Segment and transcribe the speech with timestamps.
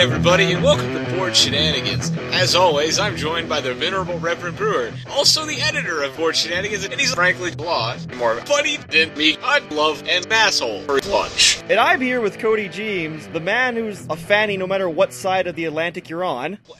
[0.00, 2.10] everybody, and welcome to Bored Shenanigans.
[2.32, 6.86] As always, I'm joined by the venerable Reverend Brewer, also the editor of Bored Shenanigans,
[6.86, 9.36] and he's frankly a lot more funny than me.
[9.42, 11.60] I'd love an asshole for lunch.
[11.68, 15.46] And I'm here with Cody James, the man who's a fanny no matter what side
[15.46, 16.54] of the Atlantic you're on.
[16.70, 16.74] Uh,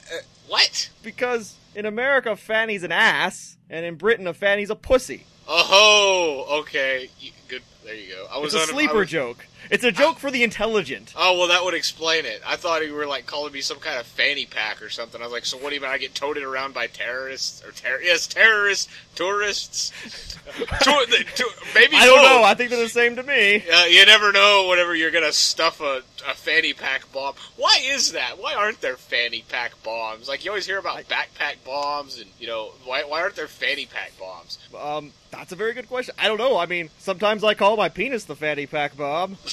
[0.47, 0.89] what?
[1.03, 5.25] Because in America, a fanny's an ass, and in Britain, a fanny's a pussy.
[5.47, 7.07] Oh, okay.
[7.47, 7.61] Good.
[7.85, 8.27] There you go.
[8.33, 9.45] I was It's a sleeper was- joke.
[9.71, 11.13] It's a joke for the intelligent.
[11.15, 12.41] Oh well, that would explain it.
[12.45, 15.21] I thought you were like calling me some kind of fanny pack or something.
[15.21, 15.89] I was like, so what do you mean?
[15.89, 19.91] I get toted around by terrorists or ter- yes, terrorists, tourists,
[20.81, 22.43] Tour- the- tour- maybe I don't know.
[22.43, 23.63] I think they're the same to me.
[23.69, 27.35] Uh, you never know whenever you're gonna stuff a, a fanny pack bomb.
[27.55, 28.39] Why is that?
[28.39, 30.27] Why aren't there fanny pack bombs?
[30.27, 33.85] Like you always hear about backpack bombs, and you know why why aren't there fanny
[33.85, 34.57] pack bombs?
[34.77, 36.13] Um, that's a very good question.
[36.19, 36.57] I don't know.
[36.57, 39.35] I mean, sometimes I call my penis the fanny pack Bob.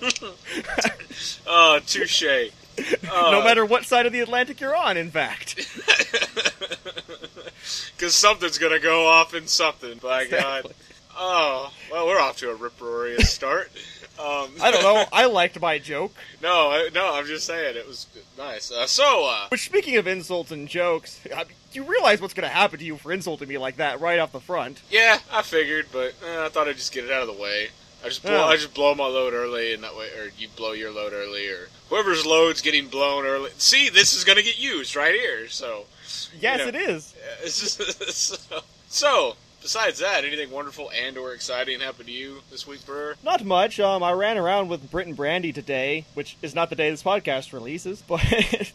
[1.50, 2.22] Oh, touche.
[2.22, 5.56] Uh, no matter what side of the Atlantic you're on, in fact.
[7.96, 9.98] because something's gonna go off in something.
[9.98, 10.72] By God.
[11.16, 13.72] Oh well, we're off to a rip-roarious start.
[14.18, 15.04] Um, I don't know.
[15.12, 16.12] I liked my joke.
[16.42, 18.70] No, I, no, I'm just saying it was nice.
[18.72, 22.54] Uh, so, uh, Which, speaking of insults and jokes, I- you realize what's going to
[22.54, 24.80] happen to you for insulting me like that right off the front.
[24.90, 27.68] yeah, I figured, but uh, I thought I'd just get it out of the way.
[28.02, 28.44] I just blow, Yeah.
[28.44, 31.46] I just blow my load early, and that way, or you blow your load early,
[31.48, 33.50] or whoever's load's getting blown early.
[33.58, 35.48] See, this is gonna get used right here.
[35.48, 35.84] So,
[36.40, 36.78] Yes, You know.
[36.78, 37.14] it is.
[37.16, 38.12] uh, it's just-
[38.48, 43.16] so, so, besides that, anything wonderful and or exciting happened to you this week, Brewer?
[43.22, 43.78] Not much.
[43.80, 47.02] Um, I ran around with Brit and Brandy today, which is not the day this
[47.02, 48.20] podcast releases, but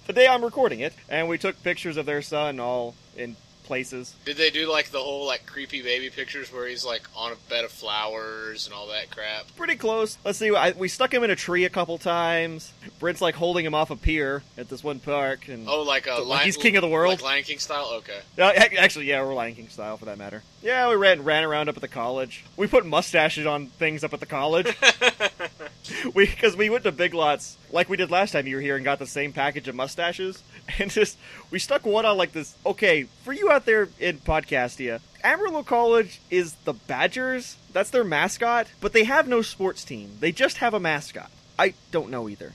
[0.07, 4.15] the day I'm recording it, and we took pictures of their son all in places.
[4.25, 7.35] Did they do like the whole like creepy baby pictures where he's like on a
[7.49, 9.45] bed of flowers and all that crap?
[9.55, 10.17] Pretty close.
[10.25, 10.53] Let's see.
[10.53, 12.73] I, we stuck him in a tree a couple times.
[12.99, 16.15] Brent's like holding him off a pier at this one park, and Oh, like a
[16.21, 17.13] Like he's king of the world?
[17.13, 17.89] like Lion King style.
[17.95, 18.19] Okay.
[18.37, 20.43] Uh, actually, yeah, we're Lion King style for that matter.
[20.61, 22.43] Yeah, we ran ran around up at the college.
[22.57, 24.75] We put mustaches on things up at the college.
[26.13, 28.75] we because we went to Big Lots like we did last time you were here
[28.75, 30.43] and got the same package of mustaches,
[30.79, 31.17] and just
[31.51, 32.55] we stuck one on like this.
[32.65, 37.57] Okay, for you out there in Podcastia, Amarillo College is the Badgers.
[37.71, 40.17] That's their mascot, but they have no sports team.
[40.19, 41.31] They just have a mascot.
[41.57, 42.53] I don't know either.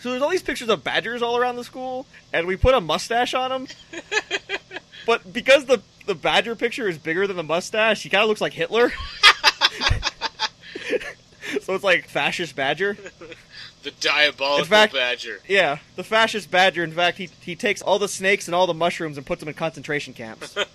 [0.00, 2.80] So there's all these pictures of badgers all around the school, and we put a
[2.80, 3.66] mustache on them.
[5.08, 8.42] But because the the badger picture is bigger than the mustache, he kind of looks
[8.42, 8.90] like Hitler.
[11.62, 12.98] so it's like fascist badger.
[13.88, 15.40] The diabolical fact- badger.
[15.48, 16.84] Yeah, the fascist badger.
[16.84, 19.48] In fact, he he takes all the snakes and all the mushrooms and puts them
[19.48, 20.54] in concentration camps.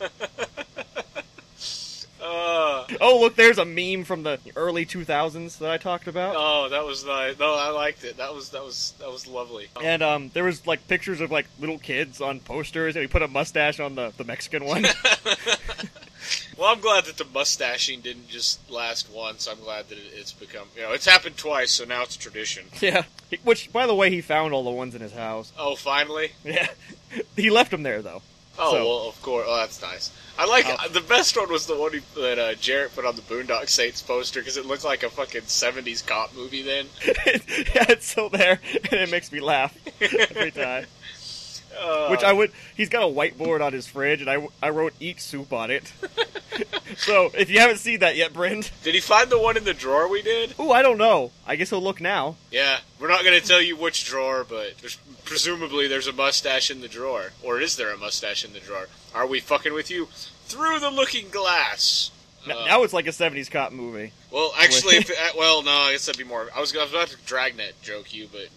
[2.25, 6.35] Uh, oh, look, there's a meme from the early 2000s that I talked about.
[6.37, 7.37] oh, that was nice.
[7.37, 8.15] No, I liked it.
[8.15, 9.67] That was that was that was lovely.
[9.83, 13.21] And um, there was like pictures of like little kids on posters, and we put
[13.21, 14.85] a mustache on the, the Mexican one.
[16.57, 19.47] Well, I'm glad that the mustaching didn't just last once.
[19.47, 22.65] I'm glad that it's become you know it's happened twice, so now it's a tradition.
[22.81, 23.03] yeah.
[23.43, 25.51] Which, by the way, he found all the ones in his house.
[25.57, 26.33] Oh, finally.
[26.43, 26.67] Yeah.
[27.35, 28.21] he left them there though.
[28.59, 29.45] Oh So- well, of course.
[29.49, 30.11] Oh, that's nice.
[30.37, 30.87] I like Oh.
[30.89, 34.01] the best one was the one he, that uh, Jarrett put on the Boondock Saints
[34.01, 36.61] poster because it looked like a fucking '70s cop movie.
[36.63, 38.59] Then yeah, it's still there,
[38.91, 40.85] and it makes me laugh every time.
[41.79, 42.51] Uh, Which I would.
[42.75, 45.91] He's got a whiteboard on his fridge, and I, I wrote "eat soup" on it.
[46.97, 49.73] so if you haven't seen that yet, Brent, did he find the one in the
[49.73, 50.53] drawer we did?
[50.59, 51.31] ooh, I don't know.
[51.47, 52.35] I guess he'll look now.
[52.51, 56.69] Yeah, we're not going to tell you which drawer, but there's, presumably there's a mustache
[56.69, 57.31] in the drawer.
[57.41, 58.87] Or is there a mustache in the drawer?
[59.15, 60.07] Are we fucking with you?
[60.45, 62.11] Through the looking glass.
[62.45, 64.11] N- Uh, now it's like a '70s cop movie.
[64.29, 66.49] well, actually, if, uh, well, no, I guess that'd be more.
[66.55, 68.47] I was, I was about to dragnet joke you, but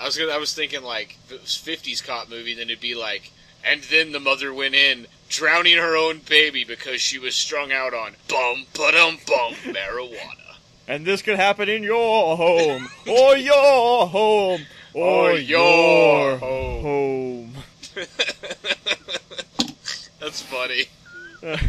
[0.00, 2.80] I was gonna, I was thinking like if it was '50s cop movie, then it'd
[2.80, 3.30] be like,
[3.64, 7.92] and then the mother went in, drowning her own baby because she was strung out
[7.92, 10.56] on bum, ba dum bum, marijuana.
[10.88, 14.62] And this could happen in your home, or your home,
[14.94, 16.82] or, Or your home.
[16.82, 17.54] home.
[20.18, 20.84] That's funny.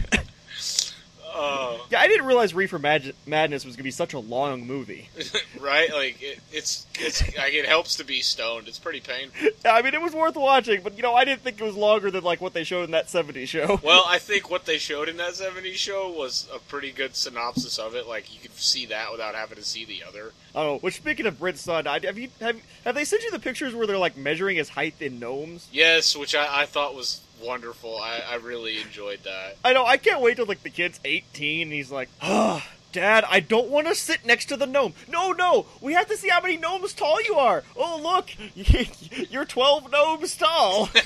[1.34, 1.86] Oh.
[1.90, 5.10] Yeah, I didn't realize Reefer Mad- Madness was gonna be such a long movie.
[5.60, 5.92] right?
[5.92, 8.68] Like it, it's it's like it helps to be stoned.
[8.68, 9.50] It's pretty painful.
[9.64, 11.76] Yeah, I mean, it was worth watching, but you know, I didn't think it was
[11.76, 13.80] longer than like what they showed in that '70s show.
[13.92, 17.78] Well, I think what they showed in that '70s show was a pretty good synopsis
[17.78, 18.08] of it.
[18.08, 20.34] Like you could see that without having to see the other.
[20.56, 23.40] Oh, which speaking of Brit's son, I, have you have have they sent you the
[23.40, 25.68] pictures where they're like measuring his height in gnomes?
[25.72, 27.98] Yes, which I, I thought was wonderful.
[27.98, 29.58] I, I really enjoyed that.
[29.64, 29.86] I know.
[29.86, 33.70] I can't wait till like the kid's 18 and he's like, ah, Dad, I don't
[33.70, 34.94] want to sit next to the gnome.
[35.08, 37.64] No, no, we have to see how many gnomes tall you are.
[37.78, 38.32] Oh, look,
[39.32, 40.88] you're 12 gnomes tall.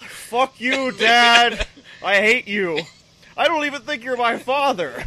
[0.00, 1.66] Fuck you, Dad.
[2.02, 2.80] I hate you.
[3.36, 5.04] I don't even think you're my father.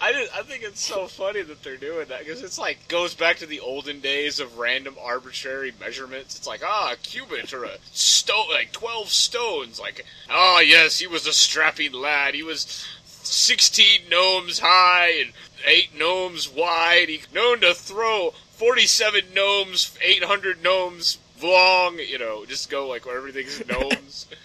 [0.00, 3.14] I, just, I think it's so funny that they're doing that because it's like goes
[3.14, 6.36] back to the olden days of random arbitrary measurements.
[6.36, 9.80] It's like ah, a cubit or a stone, like twelve stones.
[9.80, 12.34] Like ah, yes, he was a strapping lad.
[12.34, 15.32] He was sixteen gnomes high and
[15.66, 17.08] eight gnomes wide.
[17.08, 21.98] He known to throw forty-seven gnomes, eight hundred gnomes long.
[21.98, 24.26] You know, just go like everything's gnomes.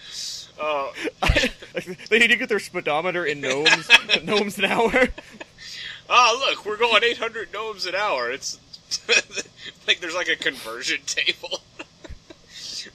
[0.60, 0.92] Uh,
[2.10, 3.88] they need to get their speedometer in gnomes,
[4.24, 5.08] gnomes an hour.
[6.08, 8.30] Ah, look, we're going 800 gnomes an hour.
[8.30, 8.58] It's
[9.86, 11.60] like there's like a conversion table.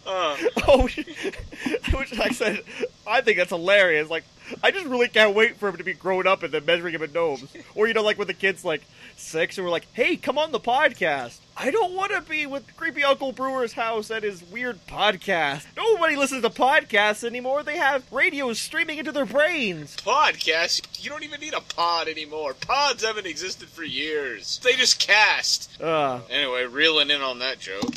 [0.06, 0.38] uh.
[0.68, 2.62] Oh, which I said,
[3.08, 4.10] I think that's hilarious.
[4.10, 4.26] Like,
[4.64, 7.04] I just really can't wait for him to be grown up and then measuring him
[7.04, 7.48] in gnomes.
[7.74, 8.84] Or, you know, like when the kid's like
[9.16, 11.38] six and we're like, hey, come on the podcast.
[11.58, 15.66] I don't want to be with creepy Uncle Brewer's house at his weird podcast.
[15.78, 17.64] Nobody listens to podcasts anymore.
[17.64, 19.96] They have radios streaming into their brains.
[19.96, 20.82] Podcasts?
[21.02, 22.54] You don't even need a pod anymore.
[22.56, 24.60] Pods haven't existed for years.
[24.64, 25.82] They just cast.
[25.82, 26.20] Uh.
[26.30, 27.94] Anyway, reeling in on that joke.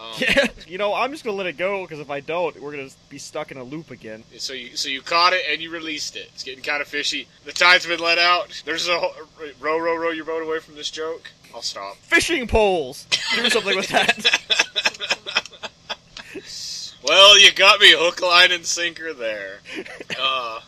[0.00, 2.70] Um, yeah, you know, I'm just gonna let it go because if I don't, we're
[2.70, 4.24] gonna be stuck in a loop again.
[4.38, 6.30] So you, so you caught it and you released it.
[6.34, 7.28] It's getting kind of fishy.
[7.44, 8.62] The tide's been let out.
[8.64, 8.98] There's a
[9.60, 11.30] row, row, row your boat away from this joke.
[11.54, 11.96] I'll stop.
[11.96, 13.06] Fishing poles.
[13.34, 14.40] Do something with that.
[17.04, 19.60] well, you got me hook, line, and sinker there.
[20.22, 20.60] Uh,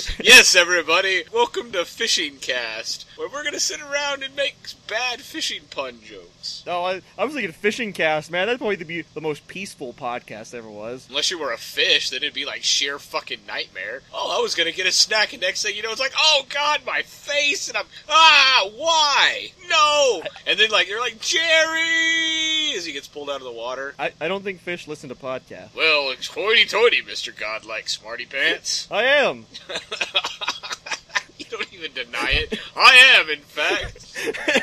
[0.22, 4.54] yes, everybody, welcome to Fishing Cast, where we're gonna sit around and make
[4.88, 6.62] bad fishing pun jokes.
[6.66, 8.46] No, I, I was thinking Fishing Cast, man.
[8.46, 11.06] That'd probably be the most peaceful podcast ever was.
[11.08, 14.02] Unless you were a fish, then it'd be like sheer fucking nightmare.
[14.14, 16.46] Oh, I was gonna get a snack, and next thing you know, it's like, oh
[16.48, 19.52] god, my face, and I'm ah, why?
[19.68, 20.22] No!
[20.46, 23.94] And then like you're like Jerry as he gets pulled out of the water.
[23.98, 25.74] I, I don't think fish listen to podcasts.
[25.74, 28.88] Well, it's hoity-toity, Mister Godlike Smarty Pants.
[28.90, 29.46] I am.
[31.38, 32.58] you don't even deny it.
[32.76, 34.06] I am, in fact.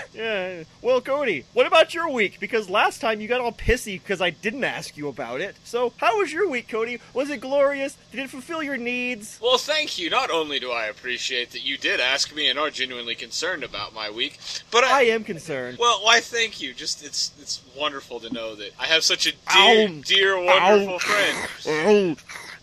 [0.14, 0.64] yeah.
[0.82, 2.40] Well, Cody, what about your week?
[2.40, 5.56] Because last time you got all pissy because I didn't ask you about it.
[5.64, 7.00] So, how was your week, Cody?
[7.14, 7.98] Was it glorious?
[8.12, 9.40] Did it fulfill your needs?
[9.42, 10.10] Well, thank you.
[10.10, 13.94] Not only do I appreciate that you did ask me and are genuinely concerned about
[13.94, 14.40] my week,
[14.72, 15.78] but I, I am concerned.
[15.80, 16.20] Well, why?
[16.20, 16.74] Thank you.
[16.74, 20.02] Just it's it's wonderful to know that I have such a dear, Ow.
[20.06, 20.98] dear, wonderful Ow.
[21.00, 22.18] friend.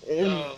[0.09, 0.57] Uh, um,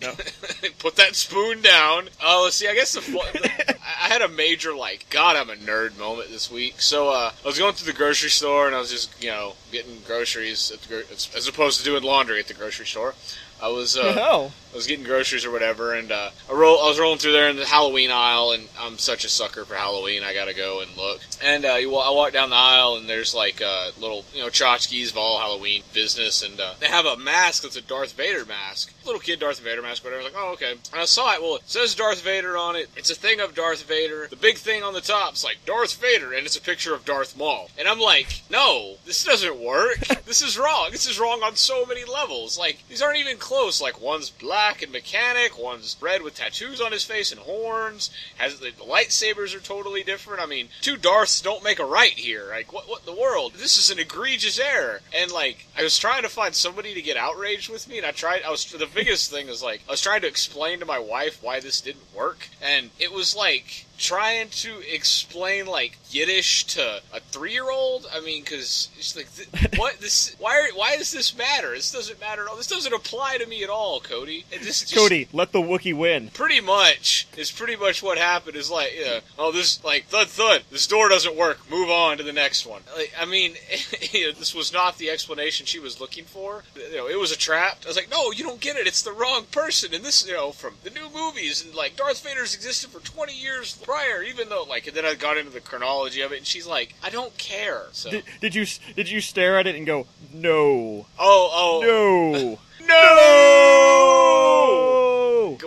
[0.78, 2.08] put that spoon down.
[2.22, 2.68] Oh, let's see.
[2.68, 6.50] I guess the, the, I had a major like God, I'm a nerd moment this
[6.50, 6.80] week.
[6.80, 9.54] So uh, I was going to the grocery store and I was just you know
[9.72, 11.04] getting groceries at the,
[11.36, 13.14] as opposed to doing laundry at the grocery store.
[13.62, 14.52] I was uh, oh.
[14.72, 17.48] I was getting groceries or whatever, and uh, I roll I was rolling through there
[17.48, 20.22] in the Halloween aisle, and I'm such a sucker for Halloween.
[20.22, 21.20] I gotta go and look.
[21.42, 24.48] And uh, you, I walk down the aisle, and there's like a little you know
[24.48, 28.44] tchotchkes of all Halloween business, and uh, they have a mask that's a Darth Vader
[28.44, 30.22] mask, little kid Darth Vader mask, whatever.
[30.22, 30.72] I was like, oh okay.
[30.92, 31.42] And I saw it.
[31.42, 32.88] Well, it says Darth Vader on it.
[32.96, 34.28] It's a thing of Darth Vader.
[34.28, 37.36] The big thing on the top's like Darth Vader, and it's a picture of Darth
[37.36, 37.70] Maul.
[37.78, 39.98] And I'm like, no, this doesn't work.
[40.26, 40.88] this is wrong.
[40.90, 42.58] This is wrong on so many levels.
[42.58, 43.80] Like these aren't even close.
[43.80, 48.10] Like one's black and mechanic, one's red with tattoos on his face and horns.
[48.36, 50.42] Has the, lightsabers are totally different.
[50.42, 52.48] I mean, two Darths don't make a right here.
[52.50, 52.88] Like what?
[52.88, 53.54] What the world?
[53.54, 55.00] This is an egregious error.
[55.14, 58.12] And like, I was trying to find somebody to get outraged with me, and I
[58.12, 58.42] tried.
[58.42, 61.42] I was the biggest thing is like I was trying to explain to my wife
[61.42, 67.20] why this didn't work, and it was like trying to explain like Yiddish to a
[67.20, 68.06] three-year-old.
[68.12, 69.48] I mean, because it's like, th-
[69.78, 70.34] what this?
[70.38, 70.60] Why?
[70.60, 71.70] Are, why does this matter?
[71.70, 72.56] This doesn't matter at all.
[72.56, 74.44] This doesn't apply to me at all, Cody.
[74.50, 76.28] This just, Cody, let the Wookie win.
[76.28, 78.56] Pretty much is pretty much what happened.
[78.56, 80.62] Is like, yeah, oh, this like thud thud.
[80.70, 81.58] This door doesn't work.
[81.70, 82.82] Move on to the next one.
[82.96, 83.54] Like, I mean,
[84.12, 86.64] you know, this was not the explanation she was looking for.
[86.76, 87.78] You know, it was a trap.
[87.84, 88.86] I was like, no, you don't get it.
[88.86, 89.94] It's the wrong person.
[89.94, 93.34] And this, you know, from the new movies, and like Darth Vader's existed for 20
[93.34, 96.46] years prior, even though like, and then I got into the chronology of it, and
[96.46, 97.82] she's like, I don't care.
[97.92, 102.86] So did, did you did you stare at it and go, no, oh, oh, no,
[102.86, 102.90] no?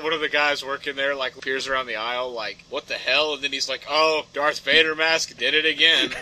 [0.03, 3.33] One of the guys working there like peers around the aisle, like, what the hell?
[3.33, 6.11] And then he's like, oh, Darth Vader mask did it again.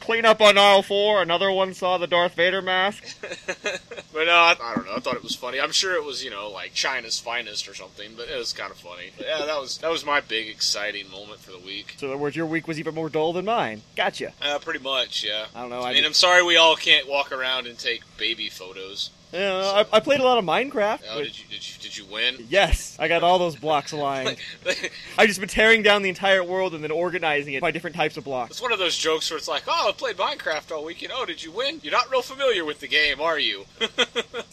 [0.00, 1.22] Clean up on aisle four.
[1.22, 3.04] Another one saw the Darth Vader mask.
[3.62, 4.94] but no, I, I, don't know.
[4.96, 5.60] I thought it was funny.
[5.60, 8.12] I'm sure it was, you know, like China's finest or something.
[8.16, 9.10] But it was kind of funny.
[9.16, 11.94] But yeah, that was that was my big exciting moment for the week.
[11.98, 13.82] So, in other words, your week was even more dull than mine.
[13.96, 14.32] Gotcha.
[14.40, 15.46] Uh, pretty much, yeah.
[15.54, 15.82] I don't know.
[15.82, 19.10] I, I mean, I'm sorry we all can't walk around and take baby photos.
[19.32, 21.00] Yeah, I, I, played a lot of Minecraft.
[21.10, 22.46] Oh, did you, did you, did you win?
[22.48, 24.36] Yes, I got all those blocks aligned.
[25.18, 28.16] I've just been tearing down the entire world and then organizing it by different types
[28.16, 28.52] of blocks.
[28.52, 31.12] It's one of those jokes where it's like, oh, I played Minecraft all weekend.
[31.14, 31.80] Oh, did you win?
[31.82, 33.64] You're not real familiar with the game, are you?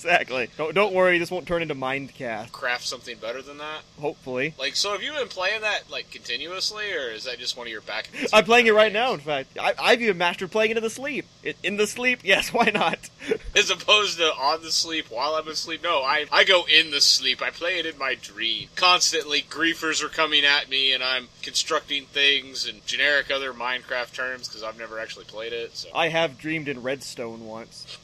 [0.03, 0.49] Exactly.
[0.57, 2.51] Don't, don't worry, this won't turn into Mindcast.
[2.51, 3.81] Craft something better than that?
[4.01, 4.53] Hopefully.
[4.59, 7.71] Like, so have you been playing that, like, continuously, or is that just one of
[7.71, 9.57] your back I'm playing it right now, in fact.
[9.57, 11.25] I, I've even mastered playing it in the sleep.
[11.41, 12.19] It, in the sleep?
[12.23, 13.09] Yes, why not?
[13.55, 15.83] As opposed to on the sleep while I'm asleep.
[15.83, 17.41] No, I I go in the sleep.
[17.41, 18.69] I play it in my dream.
[18.75, 24.47] Constantly, griefers are coming at me, and I'm constructing things and generic other Minecraft terms
[24.47, 25.75] because I've never actually played it.
[25.75, 27.97] So I have dreamed in Redstone once.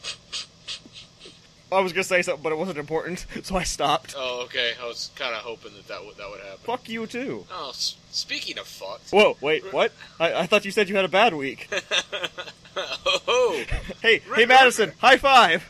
[1.71, 4.15] I was gonna say something, but it wasn't important, so I stopped.
[4.17, 4.73] Oh, okay.
[4.81, 6.59] I was kind of hoping that that would that would happen.
[6.63, 7.45] Fuck you too.
[7.51, 9.01] Oh, s- speaking of fuck.
[9.11, 9.91] Whoa, wait, what?
[10.19, 11.69] I, I thought you said you had a bad week.
[12.77, 13.63] oh, oh.
[14.01, 15.69] Hey, hey, Madison, high five.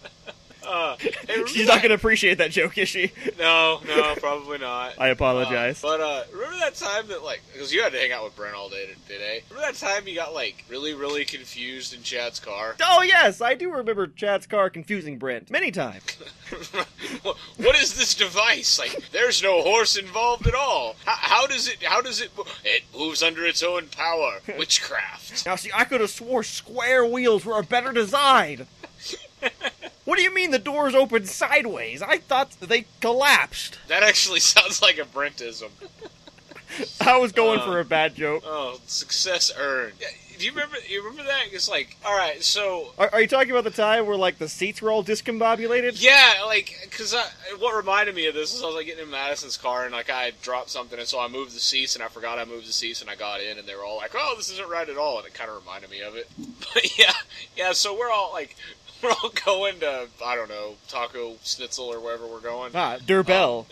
[0.71, 0.95] uh,
[1.27, 3.11] remember She's not gonna appreciate that joke, is she?
[3.37, 4.93] No, no, probably not.
[4.99, 5.83] I apologize.
[5.83, 8.35] Uh, but uh, remember that time that like because you had to hang out with
[8.35, 9.43] Brent all day today.
[9.49, 12.75] Remember that time you got like really really confused in Chad's car?
[12.81, 16.03] Oh yes, I do remember Chad's car confusing Brent many times.
[17.57, 18.79] what is this device?
[18.79, 20.95] Like, there's no horse involved at all.
[21.05, 21.83] How, how does it?
[21.83, 22.29] How does it?
[22.37, 24.39] mo- It moves under its own power.
[24.57, 25.45] Witchcraft.
[25.45, 28.67] Now, see, I could have swore square wheels were a better design.
[30.11, 32.01] What do you mean the doors opened sideways?
[32.01, 33.79] I thought they collapsed.
[33.87, 35.69] That actually sounds like a Brentism.
[36.99, 37.65] I was going Uh.
[37.65, 38.43] for a bad joke.
[38.45, 39.93] Oh, success earned.
[40.01, 40.75] Yeah, do you remember?
[40.85, 41.43] You remember that?
[41.53, 44.49] It's like, all right, so Are, are you talking about the time where like the
[44.49, 46.01] seats were all discombobulated?
[46.01, 47.15] Yeah, like, cause
[47.59, 50.09] what reminded me of this is I was like getting in Madison's car and like
[50.09, 52.73] I dropped something and so I moved the seats and I forgot I moved the
[52.73, 54.97] seats and I got in and they were all like, "Oh, this isn't right at
[54.97, 56.27] all," and it kind of reminded me of it.
[56.73, 57.11] But yeah,
[57.57, 57.73] yeah.
[57.73, 58.55] So we're all like,
[59.03, 62.71] we're all going to I don't know Taco Schnitzel or wherever we're going.
[62.75, 63.65] Ah, Durbell.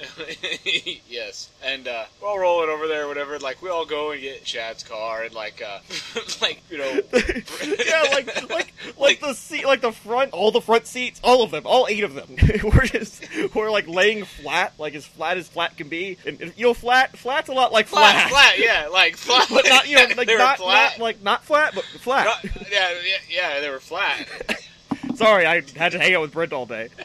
[1.10, 3.38] yes, and uh, we're all rolling over there, whatever.
[3.40, 5.80] Like we all go and get Chad's car and like, uh,
[6.42, 10.88] like you know, yeah, like like like the seat, like the front, all the front
[10.88, 12.30] seats, all of them, all eight of them.
[12.64, 16.18] we're just we're like laying flat, like as flat as flat can be.
[16.26, 19.48] And, and, you know, flat, flat's a lot like flat, flat, flat, yeah, like flat,
[19.50, 20.94] but not you know like not, flat.
[20.98, 22.26] not like not flat, but flat.
[22.26, 24.28] Not- yeah, yeah, yeah, they were flat.
[25.20, 26.90] Sorry, I had to hang out with Brent all day.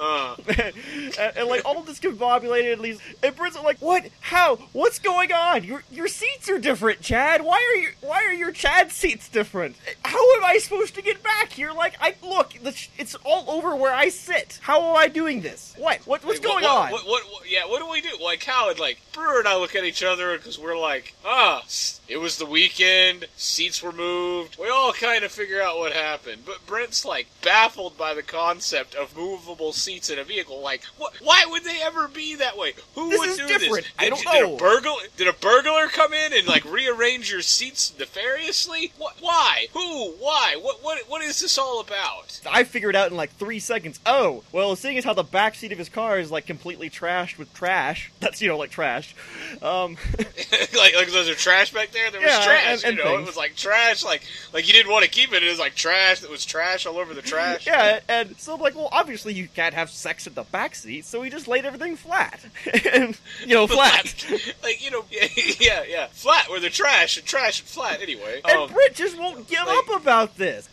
[0.00, 4.06] Uh, and, and, like all discombobulated at least and Brent's like what?
[4.20, 4.56] How?
[4.72, 5.64] What's going on?
[5.64, 7.42] Your your seats are different Chad.
[7.42, 9.74] Why are your why are your Chad seats different?
[10.04, 11.72] How am I supposed to get back here?
[11.72, 14.60] Like I look the, sh- it's all over where I sit.
[14.62, 15.74] How am I doing this?
[15.76, 15.98] What?
[16.06, 16.92] What what's going what, on?
[16.92, 18.22] What, what, what, yeah, what do we do?
[18.22, 18.70] Like, how?
[18.70, 22.16] And, like, Brewer and I look at each other because we're like, ah, s- it
[22.18, 24.56] was the weekend, seats were moved.
[24.58, 26.42] We all kind of figure out what happened.
[26.46, 30.60] But Brent's, like, baffled by the concept of movable seats in a vehicle.
[30.60, 32.72] Like, what, why would they ever be that way?
[32.94, 33.84] Who This would is do different.
[33.84, 33.92] this?
[33.98, 37.30] I Did, don't you- did a burglar, did a burglar come in and, like, rearrange
[37.30, 38.92] your seats nefariously?
[38.98, 39.66] What, why?
[39.74, 40.12] Who?
[40.18, 40.56] Why?
[40.60, 42.40] What, what, what is this all about?
[42.50, 45.72] I figured out in like three seconds oh well seeing as how the back seat
[45.72, 49.14] of his car is like completely trashed with trash that's you know like trash
[49.60, 51.97] um like, like those are trash back there.
[52.12, 52.64] There was Yeah, trash.
[52.66, 53.22] and- and you know, things.
[53.22, 54.02] it was like trash.
[54.04, 55.42] Like, like you didn't want to keep it.
[55.42, 56.20] It was like trash.
[56.20, 57.66] That was trash all over the trash.
[57.66, 61.04] Yeah, and so I'm like, well, obviously you can't have sex in the back seat,
[61.04, 62.40] so we just laid everything flat,
[62.92, 64.24] and you know, flat.
[64.62, 65.26] like you know, yeah,
[65.60, 68.00] yeah, yeah, flat where the trash and trash and flat.
[68.02, 70.68] Anyway, And um, Britt just won't give like- up about this.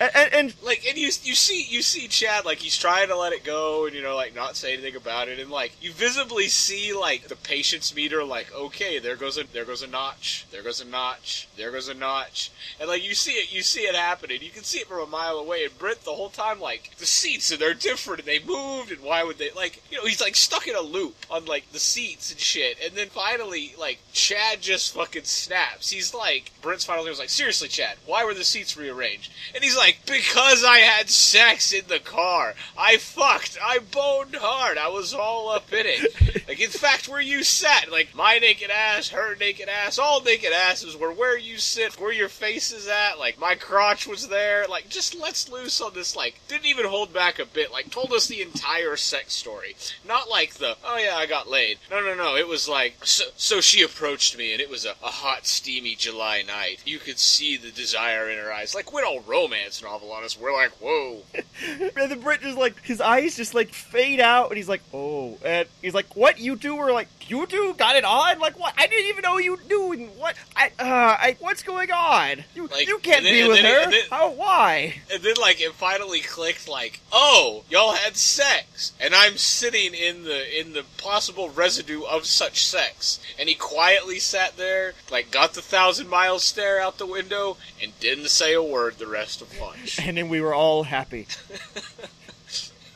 [0.00, 3.16] And, and, and like, and you you see you see Chad like he's trying to
[3.16, 5.38] let it go and you know like not say anything about it.
[5.38, 9.64] And like you visibly see like the patience meter like okay there goes a there
[9.64, 12.50] goes a notch there goes a notch there goes a notch.
[12.80, 14.42] And like you see it you see it happening.
[14.42, 15.64] You can see it from a mile away.
[15.64, 18.20] And Brent the whole time like the seats and they're different.
[18.20, 20.80] And they moved and why would they like you know he's like stuck in a
[20.80, 22.78] loop on like the seats and shit.
[22.84, 25.90] And then finally like Chad just fucking snaps.
[25.90, 29.32] He's like Brent's finally was like seriously Chad why were the seats rearranged?
[29.54, 32.54] And he's like because I had sex in the car.
[32.76, 33.56] I fucked.
[33.62, 34.76] I boned hard.
[34.76, 36.14] I was all up in it.
[36.46, 37.90] Like in fact where you sat.
[37.90, 42.12] Like my naked ass her naked ass all naked asses were where you sit where
[42.12, 43.18] your face is at.
[43.18, 44.66] Like my crotch was there.
[44.68, 47.72] Like just let's loose on this like didn't even hold back a bit.
[47.72, 49.74] Like told us the entire sex story.
[50.06, 51.78] Not like the oh yeah I got laid.
[51.90, 52.36] No no no.
[52.36, 55.94] It was like so, so she approached me and it was a, a hot steamy
[55.94, 56.82] July night.
[56.84, 58.74] You could see the desire in her eyes.
[58.74, 59.20] Like we're all
[59.54, 60.38] romance novel on us.
[60.38, 61.22] We're like, whoa.
[61.34, 65.38] and the Brit just like his eyes just like fade out, and he's like, "Oh,"
[65.44, 66.38] and he's like, "What?
[66.38, 68.38] You two were like, you two got it on?
[68.38, 68.74] Like what?
[68.76, 70.06] I didn't even know you knew.
[70.18, 70.36] What?
[70.56, 72.44] I, uh, I, what's going on?
[72.54, 73.90] You, Like, you can't then- be with then- her.
[73.90, 74.30] then- How?
[74.30, 74.94] Why?
[75.12, 78.92] And then like it finally clicked like, oh, y'all had sex.
[79.00, 83.20] And I'm sitting in the in the possible residue of such sex.
[83.38, 87.98] And he quietly sat there, like got the thousand mile stare out the window, and
[88.00, 89.98] didn't say a word the rest of lunch.
[90.04, 91.26] And then we were all happy.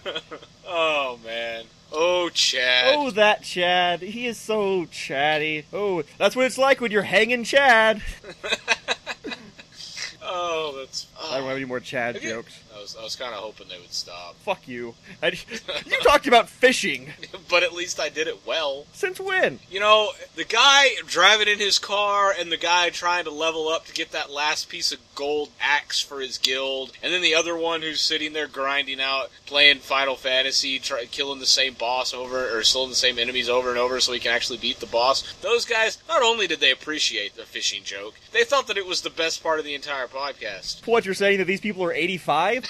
[0.66, 1.64] oh man.
[1.92, 2.94] Oh Chad.
[2.96, 4.02] Oh, that Chad.
[4.02, 5.64] He is so chatty.
[5.72, 8.02] Oh, that's what it's like when you're hanging Chad.
[10.30, 11.06] Oh, that's.
[11.18, 11.48] I don't Oh.
[11.48, 12.60] have any more Chad Have you- jokes.
[12.78, 14.94] I was, I was kind of hoping they would stop, Fuck you.
[15.22, 15.34] And
[15.86, 17.12] you talked about fishing.
[17.50, 18.86] but at least I did it well.
[18.92, 19.58] Since when?
[19.68, 23.86] You know, the guy driving in his car and the guy trying to level up
[23.86, 27.56] to get that last piece of gold axe for his guild, and then the other
[27.56, 32.56] one who's sitting there grinding out, playing Final Fantasy, try, killing the same boss over,
[32.56, 35.34] or killing the same enemies over and over so he can actually beat the boss.
[35.42, 39.00] Those guys, not only did they appreciate the fishing joke, they thought that it was
[39.00, 40.86] the best part of the entire podcast.
[40.86, 42.67] What you're saying that these people are 85?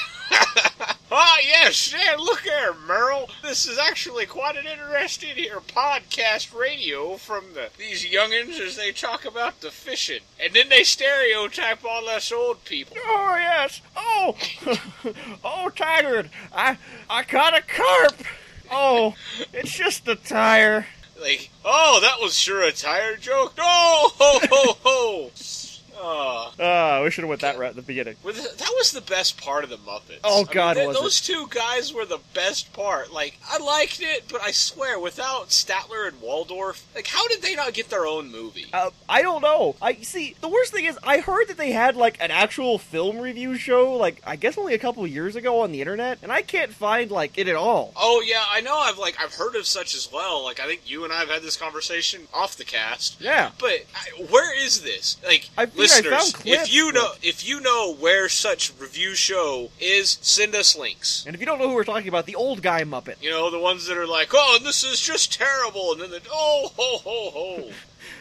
[1.11, 3.31] Ah, yes, yeah, look here, Merle.
[3.43, 8.93] This is actually quite an interesting here podcast radio from the, these youngins as they
[8.93, 10.21] talk about the fishing.
[10.43, 12.97] And then they stereotype all us old people.
[13.05, 13.81] Oh yes.
[13.97, 14.37] Oh,
[15.45, 16.29] oh, Taggart.
[16.53, 16.79] I
[17.09, 18.23] I caught a carp.
[18.71, 19.15] Oh,
[19.53, 20.87] it's just a tire.
[21.21, 23.57] Like, oh, that was sure a tired joke.
[23.57, 25.31] No, ho, ho, ho.
[26.01, 26.53] Oh.
[26.61, 28.17] Ah, we should have went that route at the beginning.
[28.25, 30.21] That was the best part of the Muppets.
[30.25, 31.03] Oh, I mean, God, th- was it.
[31.03, 33.13] those two guys were the best part.
[33.13, 37.55] Like, I liked it, but I swear, without Statler and Waldorf, like, how did they
[37.55, 38.67] not get their own movie?
[38.73, 39.77] Uh, I don't know.
[39.83, 40.37] I see.
[40.41, 43.93] The worst thing is, I heard that they had like an actual film review show,
[43.95, 47.11] like I guess only a couple years ago on the internet, and I can't find
[47.11, 47.93] like it at all.
[47.97, 48.77] Oh yeah, I know.
[48.79, 50.45] I've like I've heard of such as well.
[50.45, 53.21] Like I think you and I have had this conversation off the cast.
[53.21, 53.51] Yeah.
[53.59, 55.17] But I, where is this?
[55.27, 60.55] Like I listeners, if you know if you know where such review show is, send
[60.55, 61.25] us links.
[61.27, 63.23] And if you don't know who we're talking about, the old guy Muppet.
[63.23, 66.11] You know the ones that are like, oh, and this is just terrible, and then
[66.11, 67.71] the oh ho ho ho.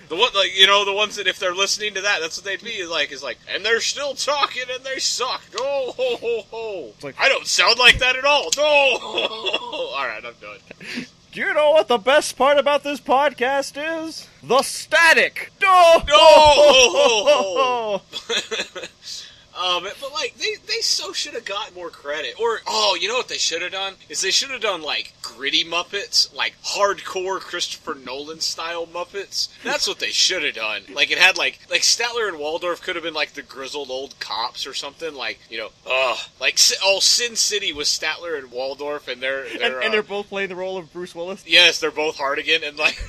[0.10, 2.45] The one, like you know, the ones that if they're listening to that, that's what
[2.45, 3.12] they'd be like.
[3.12, 5.41] Is like, and they're still talking, and they suck.
[5.60, 6.93] Oh ho ho ho!
[7.03, 8.49] Like- I don't sound like that at all.
[8.58, 8.63] No.
[8.63, 11.06] all right, I'm done.
[11.38, 14.28] Do you know what the best part about this podcast is?
[14.41, 15.52] The static.
[15.62, 16.02] No.
[16.08, 18.02] No!
[19.58, 22.36] um, but like they, they so should have got more credit.
[22.39, 25.13] Or oh, you know what they should have done is they should have done like
[25.22, 29.50] gritty Muppets, like hardcore Christopher Nolan style Muppets.
[29.63, 30.84] That's what they should have done.
[30.93, 34.20] Like it had like like Statler and Waldorf could have been like the grizzled old
[34.20, 35.15] cops or something.
[35.15, 39.60] Like you know, uh, like oh Sin City was Statler and Waldorf, and they're and,
[39.60, 41.43] they're and uh, they're both playing the role of Bruce Willis.
[41.48, 42.98] Yes, they're both Hartigan, and like.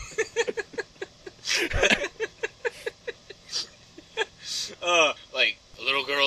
[4.82, 5.12] uh,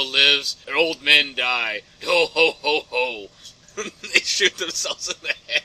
[0.03, 1.81] lives, and old men die.
[2.03, 3.27] Ho ho ho ho!
[4.13, 5.63] they shoot themselves in the head.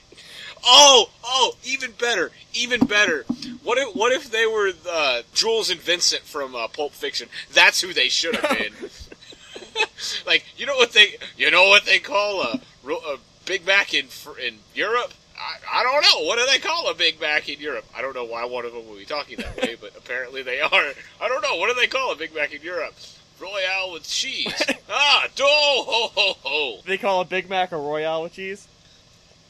[0.69, 3.25] Oh, oh, even better, even better.
[3.63, 7.29] What if, what if they were uh, Jules and Vincent from uh, Pulp Fiction?
[7.53, 8.73] That's who they should have been.
[10.27, 14.07] like, you know what they, you know what they call a, a Big Mac in
[14.45, 15.13] in Europe?
[15.39, 16.27] I, I don't know.
[16.27, 17.85] What do they call a Big Mac in Europe?
[17.95, 20.61] I don't know why one of them would be talking that way, but apparently they
[20.61, 20.93] are.
[21.21, 21.57] I don't know.
[21.57, 22.95] What do they call a Big Mac in Europe?
[23.41, 24.63] Royale with cheese.
[24.91, 26.79] ah, do ho ho ho.
[26.87, 28.67] They call a Big Mac a Royale with cheese.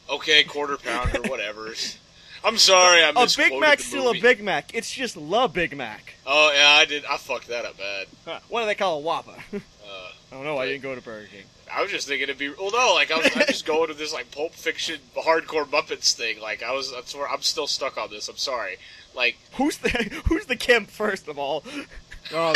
[0.09, 1.72] Okay, quarter pounder, whatever.
[2.44, 4.20] I'm sorry, I A misquoted Big Mac's the still a.
[4.20, 4.72] Big Mac.
[4.75, 6.14] It's just la Big Mac.
[6.27, 7.05] Oh yeah, I did.
[7.07, 8.07] I fucked that up bad.
[8.25, 9.35] Huh, What do they call a Whopper?
[9.53, 10.59] I Uh, don't know.
[10.59, 11.44] I didn't go to Burger King.
[11.75, 12.49] I was just thinking it'd be.
[12.51, 16.12] Well, no, like I was, I'm just going to this like Pulp Fiction hardcore Muppets
[16.12, 16.40] thing.
[16.40, 16.92] Like I was.
[16.92, 18.29] That's where I'm still stuck on this.
[18.29, 18.77] I'm sorry.
[19.14, 19.88] Like Who's the
[20.27, 21.64] Who's the Gimp first of all?
[22.35, 22.55] Um,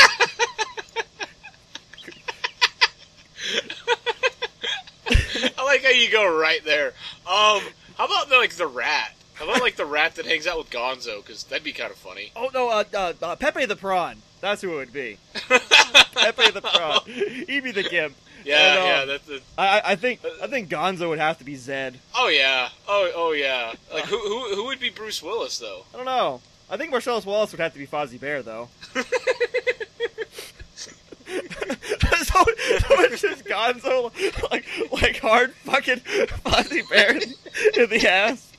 [5.56, 6.88] I like how you go right there.
[7.26, 7.62] Um,
[7.96, 9.14] how about like the rat?
[9.34, 11.24] How about like the rat that hangs out with Gonzo?
[11.24, 12.30] Because that'd be kind of funny.
[12.36, 14.16] oh no, uh, uh, uh, Pepe the Prawn.
[14.40, 15.18] That's who it would be.
[15.34, 17.00] Pepe the Prawn.
[17.46, 18.14] He'd be the Gimp.
[18.44, 19.04] Yeah, And, um, yeah.
[19.04, 19.30] That's.
[19.58, 21.98] I, I- I think I think Gonzo would have to be Zed.
[22.14, 22.68] Oh yeah.
[22.88, 23.72] Oh oh yeah.
[23.92, 25.84] Like who who who would be Bruce Willis though?
[25.92, 26.40] I don't know.
[26.70, 28.68] I think Marcellus Wallace would have to be Fozzie Bear though.
[32.32, 34.12] so, it's just Gonzo
[34.50, 38.52] like like hard fucking Fozzie Bear in the ass.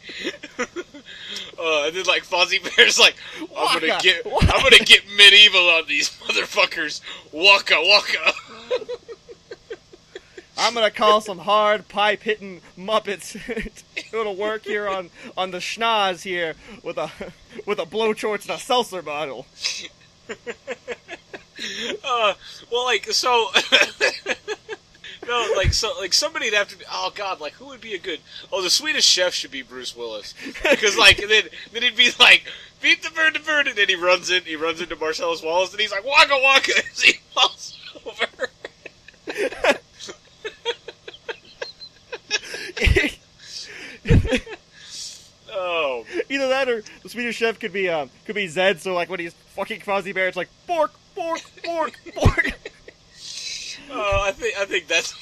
[1.59, 3.15] Uh, and then like Fozzie Bear's like,
[3.55, 4.53] I'm gonna Waka, get, waka.
[4.53, 7.01] I'm gonna get medieval on these motherfuckers.
[7.31, 8.33] Waka waka.
[10.57, 13.35] I'm gonna call some hard pipe hitting Muppets.
[14.13, 17.11] It'll work here on on the schnoz here with a
[17.65, 19.45] with a blowtorch and a seltzer bottle.
[22.03, 22.33] uh,
[22.71, 23.49] well, like so.
[25.27, 26.77] no, like so, like somebody'd have to.
[26.77, 28.19] Be, oh God, like who would be a good?
[28.51, 30.33] Oh, the Swedish Chef should be Bruce Willis
[30.69, 31.43] because like then
[31.73, 32.43] then he'd be like
[32.81, 35.71] beat the bird, the bird, and then he runs in, he runs into Marcellus Wallace,
[35.71, 38.49] and he's like waka waka as he falls over.
[45.53, 48.79] oh, Either that or the Swedish chef could be um could be Zed.
[48.81, 52.51] So like when he's fucking Fozzie Bear, it's like fork, fork, fork, fork.
[53.91, 55.13] oh, I think I think that's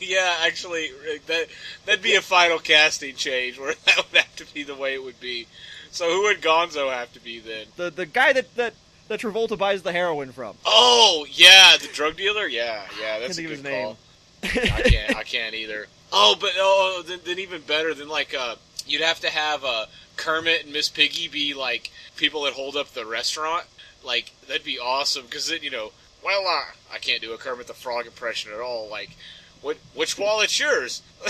[0.00, 0.36] yeah.
[0.42, 0.90] Actually,
[1.26, 1.48] that
[1.86, 5.02] that'd be a final casting change where that would have to be the way it
[5.02, 5.46] would be.
[5.90, 7.66] So who would Gonzo have to be then?
[7.76, 8.74] The the guy that that
[9.08, 10.56] that Travolta buys the heroin from.
[10.64, 12.46] Oh yeah, the drug dealer.
[12.46, 13.98] Yeah, yeah, that's a think of good his call.
[14.44, 15.16] I can't.
[15.16, 15.86] I can't either.
[16.12, 19.86] Oh, but oh, then, then even better than like uh, you'd have to have uh,
[20.16, 23.64] Kermit and Miss Piggy be like people that hold up the restaurant.
[24.04, 25.92] Like that'd be awesome because then you know,
[26.24, 28.88] well, uh, I can't do a Kermit the Frog impression at all.
[28.88, 29.16] Like,
[29.60, 31.02] what which wallet's yours?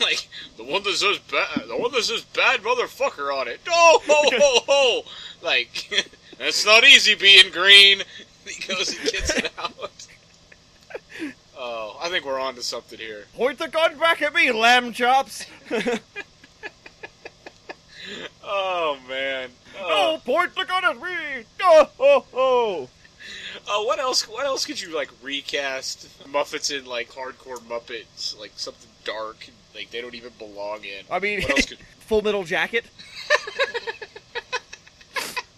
[0.00, 3.60] like the one that says bad, the one that says bad motherfucker on it.
[3.68, 5.02] Oh ho ho ho!
[5.42, 8.02] Like that's not easy being green.
[8.44, 9.92] He goes and gets it out.
[11.56, 13.26] Oh, I think we're on to something here.
[13.36, 15.46] Point the gun back at me, lamb chops.
[18.44, 19.50] Oh man.
[19.80, 21.44] Oh, Oh, point the gun at me.
[21.62, 22.88] Oh, oh, oh.
[23.68, 24.28] oh, what else?
[24.28, 29.90] What else could you like recast Muppets in like hardcore Muppets, like something dark, like
[29.90, 31.04] they don't even belong in.
[31.10, 31.78] I mean, What else could?
[32.00, 32.84] Full Metal Jacket.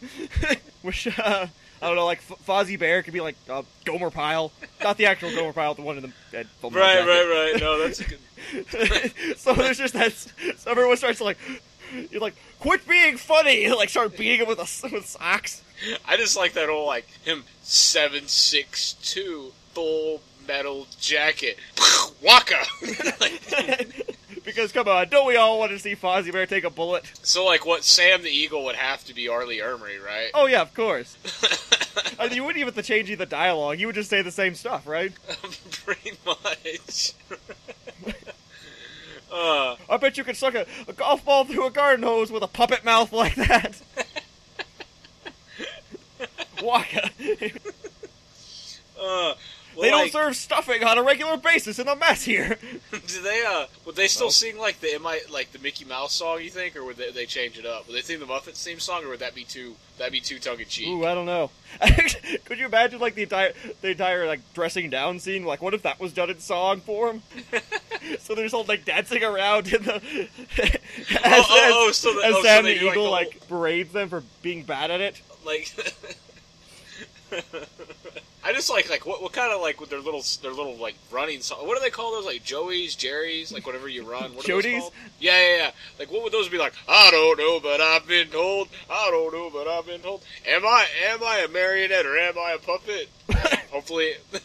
[0.83, 1.47] Which uh,
[1.83, 5.07] I don't know, like F- Fozzie Bear could be like uh, Gomer Pyle, not the
[5.07, 7.09] actual Gomer Pyle, the one in the uh, Full Metal Right, Jacket.
[7.09, 7.61] right, right.
[7.61, 9.39] No, that's a good.
[9.39, 10.13] so there's just that.
[10.13, 11.39] So everyone starts to like,
[12.11, 15.63] you're like, quit being funny, like start beating him with a, with socks.
[16.07, 21.59] I just like that old like him seven six two full metal jacket,
[22.23, 22.65] waka.
[24.45, 27.11] because come on, don't we all want to see Fozzie Bear take a bullet?
[27.23, 29.47] so like what Sam the Eagle would have to be R.
[29.47, 30.31] Lee Ermey, right?
[30.35, 31.17] Oh yeah, of course.
[32.19, 33.79] I mean, you wouldn't even have to change the dialogue.
[33.79, 35.13] You would just say the same stuff, right?
[35.85, 37.13] Pretty much.
[39.35, 42.43] Uh, I bet you could suck a, a golf ball through a garden hose with
[42.43, 43.81] a puppet mouth like that.
[46.63, 47.11] Waka.
[49.01, 49.35] uh,
[49.77, 52.59] well, they don't like, serve stuffing on a regular basis in a mess here.
[52.93, 53.43] Do they?
[53.47, 54.31] Uh, would they still Oh.
[54.31, 56.41] sing like the I like the Mickey Mouse song?
[56.43, 57.87] You think, or would they, they change it up?
[57.89, 60.39] Would they sing the Muppets theme song, or would that be too that be too
[60.39, 60.89] tongue in cheek?
[60.89, 61.51] Ooh, I don't know.
[62.45, 65.45] Could you imagine like the entire the entire like dressing down scene?
[65.45, 67.23] Like, what if that was done in song form?
[68.19, 70.01] So they're all like dancing around in the as,
[70.61, 73.93] oh, oh, as- oh, so the, as oh, Sam they the Eagle like, like berates
[73.93, 75.21] them for being bad at it.
[75.45, 75.75] like.
[78.47, 80.95] I just like like what what kind of like with their little their little like
[81.11, 81.67] running song.
[81.67, 82.27] What do they call those?
[82.27, 84.35] Like Joey's, Jerry's, like whatever you run.
[84.35, 84.81] What are those Jodies?
[84.81, 84.93] called?
[85.19, 85.71] Yeah, yeah, yeah.
[85.99, 86.75] Like what would those be like?
[86.87, 88.69] I don't know, but I've been told.
[88.91, 90.23] I don't know, but I've been told.
[90.47, 93.09] Am I am I a marionette or am I a puppet?
[93.75, 94.13] Hopefully.
[94.33, 94.39] I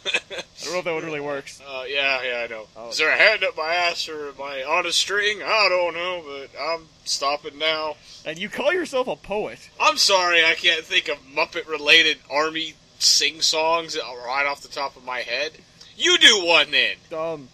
[0.63, 1.61] don't know if that one really works.
[1.61, 2.65] Uh, yeah, yeah, I know.
[2.75, 2.89] Oh.
[2.89, 5.43] Is there a hand up my ass or am I on a string?
[5.43, 7.97] I don't know, but I'm stopping now.
[8.25, 9.69] And you call yourself a poet?
[9.79, 15.05] I'm sorry, I can't think of Muppet-related army sing songs right off the top of
[15.05, 15.51] my head.
[15.95, 16.95] You do one then.
[17.15, 17.49] Um.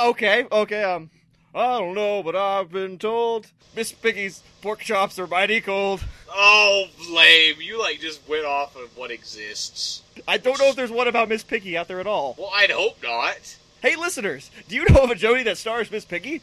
[0.00, 0.84] Okay, okay.
[0.84, 1.10] Um.
[1.54, 6.02] I don't know, but I've been told Miss Piggy's pork chops are mighty cold.
[6.30, 7.56] Oh, lame!
[7.60, 10.02] You like just went off of what exists.
[10.26, 12.34] I don't know if there's one about Miss Piggy out there at all.
[12.38, 13.56] Well, I'd hope not.
[13.80, 16.42] Hey, listeners, do you know of a Jody that stars Miss Piggy?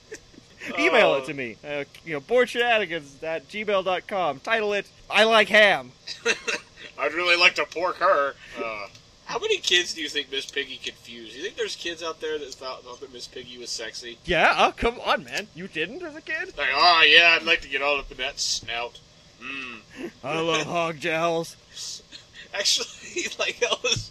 [0.78, 1.14] Email Oh.
[1.16, 1.56] it to me.
[1.66, 4.40] Uh, you know, boredshenanigans at gmail.com.
[4.40, 5.92] Title it, I Like Ham.
[6.98, 8.34] I'd really like to pork her.
[8.62, 8.86] Uh,
[9.26, 11.32] how many kids do you think Miss Piggy confused?
[11.32, 14.18] Do You think there's kids out there that thought, thought that Miss Piggy was sexy?
[14.24, 15.48] Yeah, oh, come on, man.
[15.54, 16.56] You didn't as a kid?
[16.56, 19.00] Like, oh yeah, I'd like to get all up in that snout.
[20.24, 21.56] I love hog jowls.
[22.54, 24.10] Actually, like that was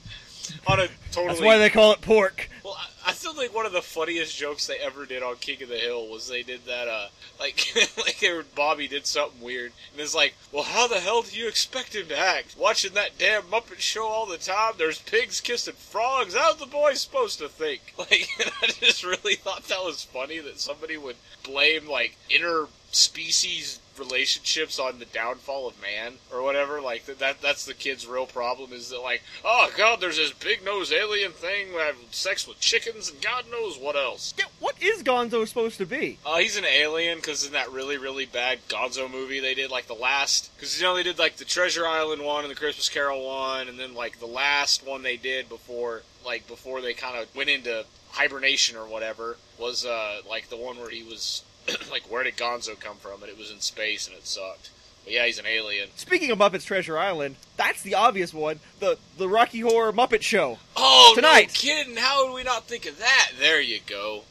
[0.67, 1.27] on a totally.
[1.27, 2.49] That's why they call it pork.
[2.63, 5.61] Well, I, I still think one of the funniest jokes they ever did on King
[5.63, 6.87] of the Hill was they did that.
[6.87, 7.07] Uh,
[7.39, 7.65] like,
[7.97, 11.37] like they were, Bobby did something weird, and it's like, well, how the hell do
[11.37, 12.55] you expect him to act?
[12.57, 14.73] Watching that damn Muppet show all the time.
[14.77, 16.35] There's pigs kissing frogs.
[16.35, 17.93] How's the boy supposed to think?
[17.97, 18.27] Like,
[18.61, 24.79] I just really thought that was funny that somebody would blame like inner species relationships
[24.79, 26.81] on the downfall of man or whatever.
[26.81, 30.31] Like that, that that's the kid's real problem is that like, oh god, there's this
[30.33, 34.33] big nose alien thing having sex with chickens and God knows what else.
[34.37, 36.17] Yeah, what is Gonzo supposed to be?
[36.25, 39.87] Uh, he's an alien because in that really really bad Gonzo movie they did like
[39.87, 42.89] the last because you know they did like the Treasure Island one and the Christmas
[42.89, 47.17] Carol one and then like the last one they did before like before they kind
[47.17, 51.43] of went into hibernation or whatever was uh like the one where he was
[51.91, 54.69] like where did Gonzo come from and it was in space and it sucked.
[55.03, 55.89] But yeah, he's an alien.
[55.95, 58.59] Speaking of Muppets Treasure Island, that's the obvious one.
[58.79, 60.59] The the Rocky Horror Muppet Show.
[60.75, 61.47] Oh, Tonight.
[61.47, 61.97] no kidding!
[61.97, 63.31] How would we not think of that?
[63.39, 64.23] There you go.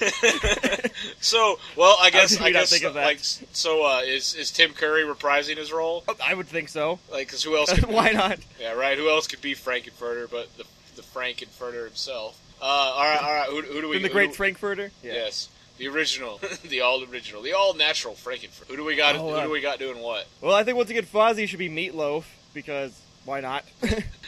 [1.20, 3.04] so, well, I guess I guess think of that?
[3.04, 3.86] like so.
[3.86, 6.02] Uh, is is Tim Curry reprising his role?
[6.08, 6.98] Oh, I would think so.
[7.12, 7.72] Like, because who else?
[7.78, 8.38] Could Why not?
[8.60, 8.98] Yeah, right.
[8.98, 10.64] Who else could be Frank-N-Furter but the
[10.96, 12.40] the Frank-N-Furter himself?
[12.60, 13.48] Uh, all right, all right.
[13.50, 13.96] Who, who do we?
[13.96, 14.90] From the Great Frankfurter.
[15.02, 18.68] Yes, the original, the all original, the all natural Frank-N-Furter.
[18.68, 19.16] Who do we got?
[19.16, 20.26] Oh, who uh, do we got doing what?
[20.40, 23.64] Well, I think once again Fozzie should be Meatloaf because why not?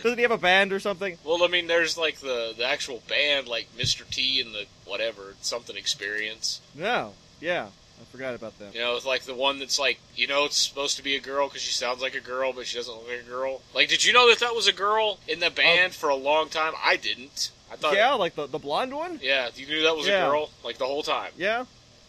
[0.03, 1.19] Doesn't he have a band or something?
[1.25, 4.09] Well, I mean, there's like the the actual band, like Mr.
[4.09, 6.61] T and the whatever something experience.
[6.75, 7.13] No.
[7.41, 7.69] Yeah,
[8.01, 8.75] I forgot about that.
[8.75, 11.21] You know, it's like the one that's like, you know, it's supposed to be a
[11.21, 13.63] girl because she sounds like a girl, but she doesn't look like a girl.
[13.75, 16.49] Like, did you know that that was a girl in the band for a long
[16.49, 16.75] time?
[16.85, 17.51] I didn't.
[17.73, 17.95] I thought.
[17.95, 19.21] yeah, like the the blonde one.
[19.23, 20.27] Yeah, you knew that was Yeah.
[20.27, 21.33] a girl like the whole time.
[21.37, 21.65] Yeah,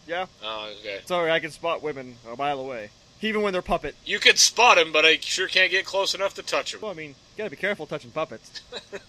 [0.06, 0.26] yeah.
[0.42, 1.00] Oh, okay.
[1.06, 3.94] Sorry, I can spot women a mile away, even when they're puppet.
[4.04, 6.80] You can spot him, but I sure can't get close enough to touch him.
[6.80, 8.60] Well, I mean, you gotta be careful touching puppets.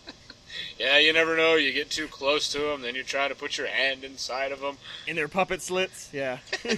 [0.78, 1.56] Yeah, you never know.
[1.56, 4.60] You get too close to them, then you try to put your hand inside of
[4.60, 4.78] them.
[5.08, 6.10] In their puppet slits.
[6.14, 6.40] Yeah.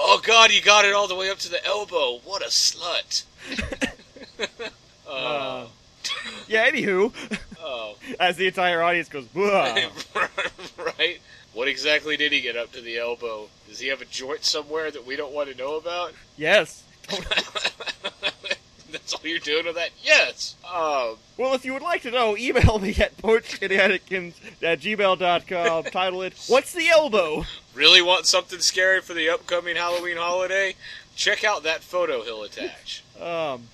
[0.00, 2.20] Oh God, you got it all the way up to the elbow.
[2.24, 3.24] What a slut.
[4.40, 4.46] Uh,
[5.08, 5.70] oh.
[6.46, 6.70] yeah.
[6.70, 7.12] Anywho,
[7.62, 7.96] oh.
[8.20, 11.18] as the entire audience goes, right?
[11.54, 13.48] What exactly did he get up to the elbow?
[13.68, 16.12] Does he have a joint somewhere that we don't want to know about?
[16.36, 16.84] yes.
[18.90, 19.90] That's all you're doing with that?
[20.02, 20.54] Yes.
[20.66, 25.84] Um, Well, if you would like to know, email me at porchshenanigans at gmail.com.
[25.84, 27.44] Title it, What's the Elbow?
[27.74, 30.74] really want something scary for the upcoming Halloween holiday?
[31.16, 33.02] Check out that photo he'll attach.
[33.20, 33.64] Um,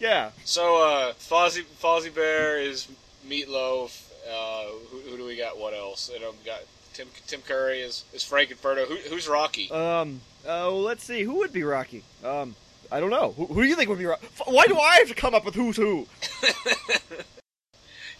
[0.00, 0.30] yeah.
[0.44, 2.88] So, uh, Fozzie, Fozzie Bear is
[3.28, 4.08] Meatloaf.
[4.30, 5.58] Uh, who, who do we got?
[5.58, 6.10] What else?
[6.14, 6.60] And um, got
[6.92, 8.86] Tim Tim Curry is is Frank-N-Furter.
[8.86, 9.70] Who, who's Rocky?
[9.70, 11.22] Um, oh, let's see.
[11.22, 12.02] Who would be Rocky?
[12.24, 12.54] Um,
[12.90, 13.32] I don't know.
[13.32, 14.26] Who, who do you think would be Rocky?
[14.46, 16.06] Why do I have to come up with who's who?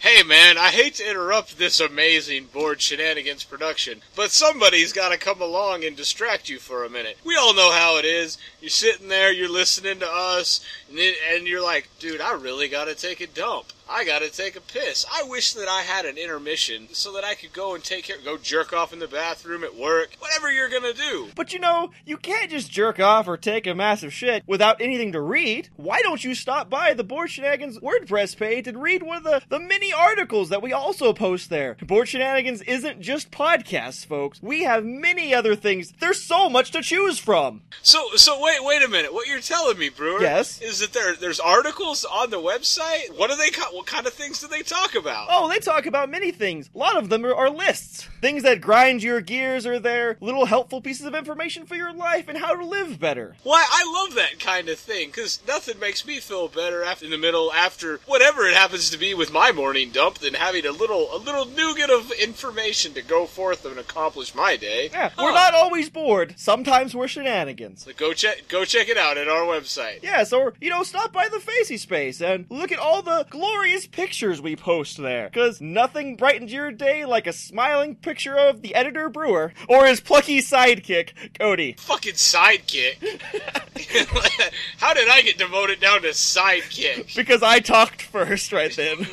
[0.03, 5.41] Hey man, I hate to interrupt this amazing bored shenanigans production, but somebody's gotta come
[5.41, 7.17] along and distract you for a minute.
[7.23, 8.37] We all know how it is.
[8.59, 12.95] You're sitting there, you're listening to us, and, and you're like, dude, I really gotta
[12.95, 13.67] take a dump.
[13.89, 15.05] I gotta take a piss.
[15.11, 18.17] I wish that I had an intermission so that I could go and take care,
[18.23, 21.29] go jerk off in the bathroom at work, whatever you're gonna do.
[21.35, 25.11] But you know, you can't just jerk off or take a massive shit without anything
[25.11, 25.69] to read.
[25.75, 29.41] Why don't you stop by the Bored Shenanigans WordPress page and read one of the,
[29.49, 31.75] the many articles that we also post there?
[31.81, 34.41] Bored Shenanigans isn't just podcasts, folks.
[34.41, 35.93] We have many other things.
[35.99, 37.61] There's so much to choose from.
[37.81, 39.13] So, so wait, wait a minute.
[39.13, 40.61] What you're telling me, Brewer, Yes?
[40.61, 43.15] is that there, there's articles on the website.
[43.17, 43.49] What do they?
[43.73, 45.27] What kind of things do they talk about?
[45.31, 46.69] Oh, they talk about many things.
[46.73, 48.07] A lot of them are, are lists.
[48.21, 50.17] Things that grind your gears are there.
[50.21, 53.35] Little helpful pieces of information for your life and how to live better.
[53.43, 57.11] Why, I love that kind of thing because nothing makes me feel better after in
[57.11, 60.71] the middle after whatever it happens to be with my morning dump than having a
[60.71, 64.89] little a little nougat of information to go forth and accomplish my day.
[64.91, 66.35] Yeah, we're not always bored.
[66.37, 67.83] Sometimes we're shenanigans.
[67.83, 70.03] So go check go check it out at our website.
[70.03, 73.25] Yes, or, you know, stop by the Facey Space and look at all the
[73.63, 75.29] glorious pictures we post there.
[75.29, 80.01] Because nothing brightens your day like a smiling picture of the editor Brewer or his
[80.01, 81.75] plucky sidekick, Cody.
[81.79, 82.97] Fucking sidekick.
[84.79, 87.15] How did I get demoted down to sidekick?
[87.23, 89.07] Because I talked first right then.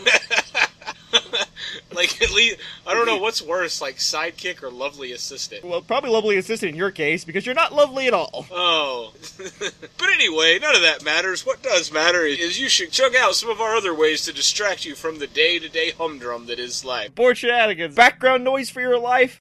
[1.93, 5.65] like at least I don't know what's worse, like sidekick or lovely assistant.
[5.65, 8.47] well, probably lovely assistant in your case because you're not lovely at all.
[8.51, 9.13] Oh.
[9.59, 11.47] but anyway, none of that matters.
[11.47, 14.85] What does matter is you should check out some of our other ways to distract
[14.85, 17.15] you from the day to day humdrum that is life.
[17.15, 17.95] Bored shenanigans.
[17.95, 19.41] Background noise for your life.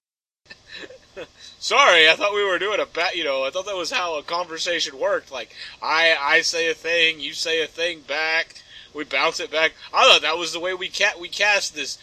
[1.59, 3.15] Sorry, I thought we were doing a bat.
[3.15, 5.31] You know, I thought that was how a conversation worked.
[5.31, 8.61] Like I, I say a thing, you say a thing back,
[8.93, 9.73] we bounce it back.
[9.93, 11.97] I thought that was the way we cat we cast this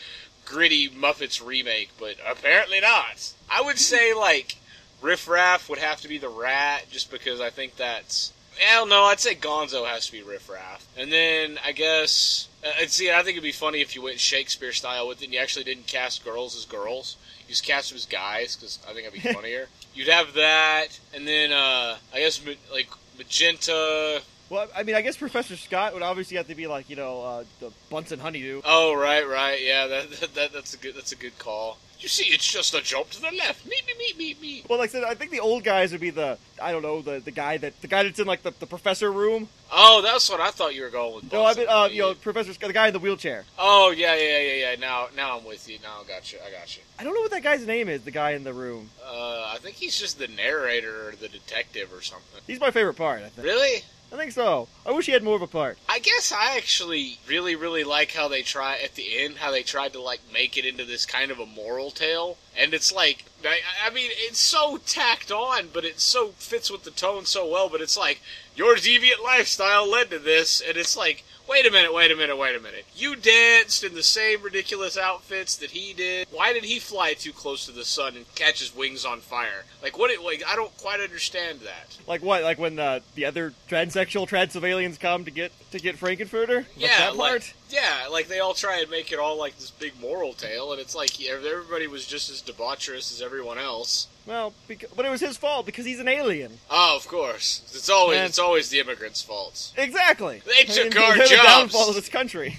[0.45, 3.33] gritty Muppets remake, but apparently not.
[3.51, 4.57] I would say like
[5.03, 8.33] Riff Raff would have to be the rat, just because I think that's.
[8.59, 12.49] Hell no, I'd say Gonzo has to be Riff Raff, and then I guess.
[12.65, 15.35] Uh, see, I think it'd be funny if you went Shakespeare style with it and
[15.35, 17.17] you actually didn't cast girls as girls.
[17.47, 19.69] You just cast them as guys because I think that'd be funnier.
[19.95, 22.41] You'd have that, and then uh, I guess
[22.73, 24.23] like magenta.
[24.49, 27.23] Well, I mean, I guess Professor Scott would obviously have to be like you know
[27.23, 28.63] uh, the Bunsen Honeydew.
[28.65, 31.79] Oh right, right, yeah, that, that, that that's a good that's a good call.
[31.99, 33.65] You see, it's just a jump to the left.
[33.67, 34.69] Meet me, meet me, meet.
[34.69, 37.01] Well, like I said, I think the old guys would be the I don't know
[37.01, 39.49] the the guy that the guy that's in like the, the professor room.
[39.73, 41.33] Oh, that's what I thought you were going with.
[41.33, 41.65] No, I Bunsen.
[41.65, 43.45] mean uh, you know Professor Scott, the guy in the wheelchair.
[43.59, 44.75] Oh yeah, yeah, yeah, yeah.
[44.79, 45.79] Now, now I'm with you.
[45.83, 46.39] Now I got you.
[46.47, 46.83] I got you.
[46.99, 48.03] I don't know what that guy's name is.
[48.03, 48.91] The guy in the room.
[49.05, 52.43] Uh, I think he's just the narrator or the detective or something.
[52.47, 53.23] He's my favorite part.
[53.23, 53.47] I think.
[53.47, 53.83] Really?
[54.13, 54.69] I think so.
[54.87, 55.79] I wish he had more of a part.
[55.89, 59.63] I guess I actually really, really like how they try at the end, how they
[59.63, 63.25] tried to like make it into this kind of a moral tale, and it's like,
[63.45, 67.51] I, I mean, it's so tacked on, but it so fits with the tone so
[67.51, 67.69] well.
[67.69, 68.21] But it's like
[68.55, 72.37] your deviant lifestyle led to this, and it's like, wait a minute, wait a minute,
[72.37, 72.85] wait a minute.
[72.95, 76.29] You danced in the same ridiculous outfits that he did.
[76.31, 79.65] Why did he fly too close to the sun and catch his wings on fire?
[79.83, 80.11] Like what?
[80.11, 81.97] It, like I don't quite understand that.
[82.07, 82.43] Like what?
[82.43, 86.67] Like when uh, the other transsexual Transylvanians come to get to get Frank-N-Furter?
[86.77, 87.19] Yeah, that part.
[87.19, 90.73] like yeah, like they all try and make it all like this big moral tale,
[90.73, 94.09] and it's like yeah, everybody was just as debaucherous as everyone else.
[94.27, 96.59] Well, because, but it was his fault because he's an alien.
[96.69, 98.27] Oh, of course, it's always Man.
[98.27, 99.73] it's always the immigrants' fault.
[99.77, 100.43] Exactly.
[100.45, 101.47] They took And our they're the jobs.
[101.47, 102.57] downfall of this country.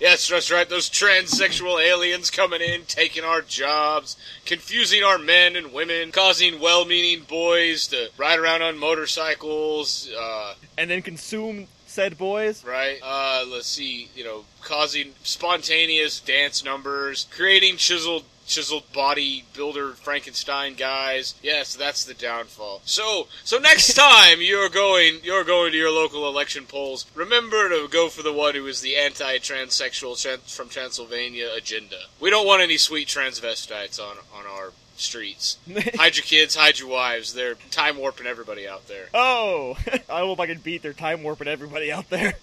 [0.00, 0.68] Yes, that's right.
[0.68, 7.24] Those transsexual aliens coming in, taking our jobs, confusing our men and women, causing well-meaning
[7.28, 10.10] boys to ride around on motorcycles.
[10.18, 12.64] Uh, And then consume said boys.
[12.64, 12.98] right?
[13.02, 20.74] Uh, let's see, you know, causing spontaneous dance numbers, creating chiseled chiseled body builder Frankenstein
[20.74, 21.34] guys.
[21.42, 22.82] Yes, that's the downfall.
[22.84, 27.88] So, so next time you're going you're going to your local election polls, remember to
[27.88, 31.96] go for the one who is the anti-transsexual tran- from Transylvania agenda.
[32.20, 35.58] We don't want any sweet transvestites on on our streets.
[35.96, 37.34] hide your kids, hide your wives.
[37.34, 39.08] They're time warping everybody out there.
[39.14, 39.76] Oh,
[40.08, 42.34] I hope I can beat their time warping everybody out there.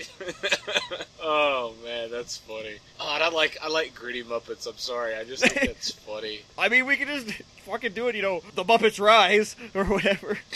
[1.22, 2.76] Oh man, that's funny.
[3.00, 4.68] Oh, I like I like gritty Muppets.
[4.68, 6.42] I'm sorry, I just think that's funny.
[6.58, 7.32] I mean, we could just
[7.66, 10.40] fucking do it, you know, the Muppets Rise or whatever.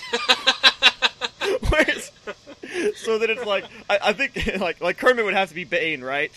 [3.04, 6.02] So that it's like, I, I think like like Kermit would have to be Bane,
[6.02, 6.32] right?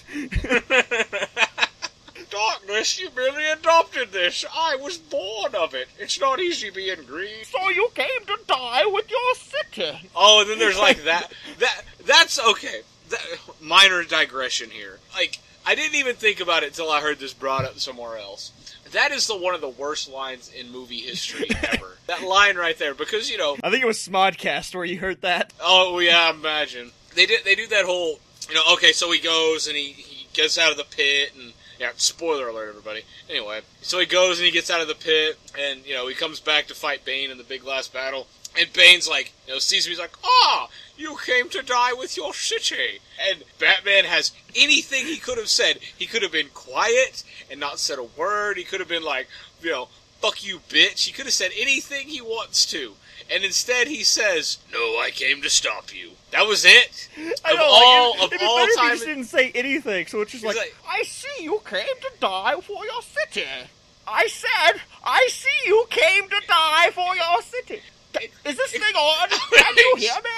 [2.31, 4.45] Darkness, you merely adopted this.
[4.53, 5.89] I was born of it.
[5.99, 7.45] It's not easy being green.
[7.45, 10.11] So you came to die with your city.
[10.15, 11.33] Oh, and then there's like that.
[11.59, 12.83] That that's okay.
[13.11, 13.21] That,
[13.61, 14.99] minor digression here.
[15.14, 18.53] Like I didn't even think about it until I heard this brought up somewhere else.
[18.92, 21.99] That is the one of the worst lines in movie history ever.
[22.07, 23.57] that line right there, because you know.
[23.62, 25.53] I think it was Smodcast where you heard that.
[25.61, 27.45] Oh yeah, imagine they did.
[27.45, 28.21] They do that whole.
[28.49, 31.53] You know, okay, so he goes and he he gets out of the pit and.
[31.79, 33.03] Yeah, spoiler alert, everybody.
[33.29, 36.14] Anyway, so he goes and he gets out of the pit, and you know he
[36.14, 38.27] comes back to fight Bane in the big last battle.
[38.59, 39.90] And Bane's like, you know, sees him.
[39.90, 45.18] He's like, "Ah, you came to die with your city." And Batman has anything he
[45.18, 45.80] could have said.
[45.96, 48.56] He could have been quiet and not said a word.
[48.59, 49.28] He could have been like,
[49.62, 49.88] you know,
[50.20, 52.96] "Fuck you, bitch." He could have said anything he wants to,
[53.30, 57.09] and instead he says, "No, I came to stop you." That was it.
[57.44, 59.52] I Of know, all- like, of it'd be all better if he just didn't say
[59.54, 60.06] anything.
[60.09, 63.46] So it's just like, like- I see you came to die for your city.
[64.09, 67.82] I said, I see you came to die for your city.
[68.44, 69.29] Is this thing on?
[69.29, 70.31] Can you hear me?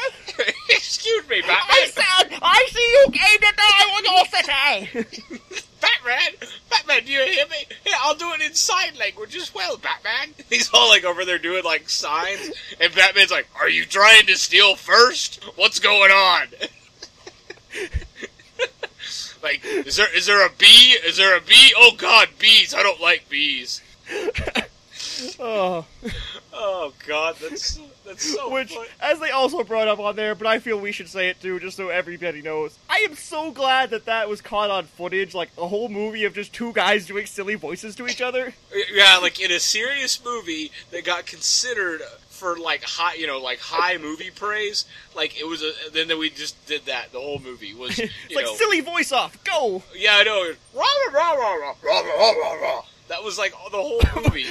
[0.71, 1.57] Excuse me, Batman.
[1.71, 4.25] I said, I see you came to die for your
[5.07, 5.21] city.
[5.81, 6.49] Batman!
[6.71, 7.67] Batman, do you hear me?
[7.85, 10.35] Here, I'll do it in sign language as well, Batman.
[10.49, 14.37] He's all like over there doing like signs, and Batman's like, Are you trying to
[14.37, 15.43] steal first?
[15.57, 16.47] What's going on?
[19.43, 20.97] like, is there is there a bee?
[21.05, 21.73] Is there a bee?
[21.77, 22.75] Oh god, bees.
[22.75, 23.83] I don't like bees
[25.41, 25.87] oh.
[26.53, 28.51] oh God, that's that's so.
[28.53, 28.89] Which, funny.
[29.01, 31.61] as they also brought up on there, but I feel we should say it too,
[31.61, 32.79] just so everybody knows.
[32.89, 36.35] I am so glad that that was caught on footage, like a whole movie of
[36.35, 38.55] just two guys doing silly voices to each other.
[38.93, 42.03] yeah, like in a serious movie that got considered
[42.39, 44.87] for like high, you know, like high movie praise.
[45.15, 47.13] Like it was a then that we just did that.
[47.13, 49.43] The whole movie was you like know, silly voice off.
[49.45, 49.83] Go.
[49.95, 50.53] Yeah, I know.
[50.75, 52.83] Rah rah rah rah rah rah rah rah.
[53.09, 54.45] That was like the whole movie.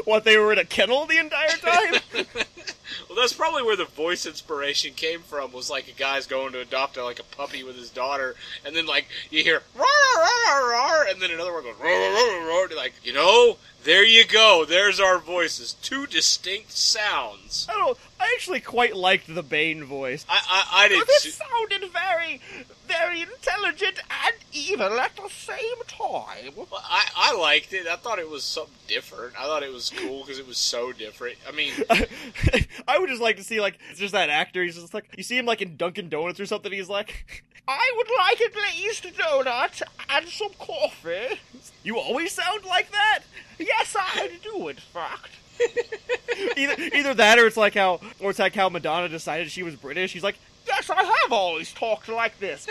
[0.04, 2.00] what they were in a kennel the entire time?
[3.08, 5.52] well, that's probably where the voice inspiration came from.
[5.52, 8.34] Was like a guy's going to adopt a, like a puppy with his daughter,
[8.64, 9.84] and then like you hear rah,
[10.16, 12.76] rah, rah, and then another one goes rah, rah, rah.
[12.76, 14.64] Like you know, There you go.
[14.68, 15.72] There's our voices.
[15.72, 17.66] Two distinct sounds.
[17.68, 17.98] I don't.
[18.20, 20.26] I actually quite liked the Bane voice.
[20.28, 21.06] I I, I did.
[21.06, 21.30] This too.
[21.30, 22.40] sounded very,
[22.86, 26.52] very intelligent and evil at the same time.
[26.54, 27.86] Well, I, I liked it.
[27.86, 29.34] I thought it was something different.
[29.38, 31.38] I thought it was cool because it was so different.
[31.48, 32.06] I mean, I
[32.98, 34.62] would just like to see like it's just that actor.
[34.62, 36.72] He's just like you see him like in Dunkin' Donuts or something.
[36.72, 38.50] He's like, I would like a
[39.12, 41.40] donut and some coffee.
[41.82, 43.20] You always sound like that.
[43.58, 44.68] Yes, I do.
[44.68, 45.30] In fact.
[46.56, 49.76] either either that or it's like how or it's like how Madonna decided she was
[49.76, 50.10] British.
[50.10, 52.66] She's like, yes, I have always talked like this.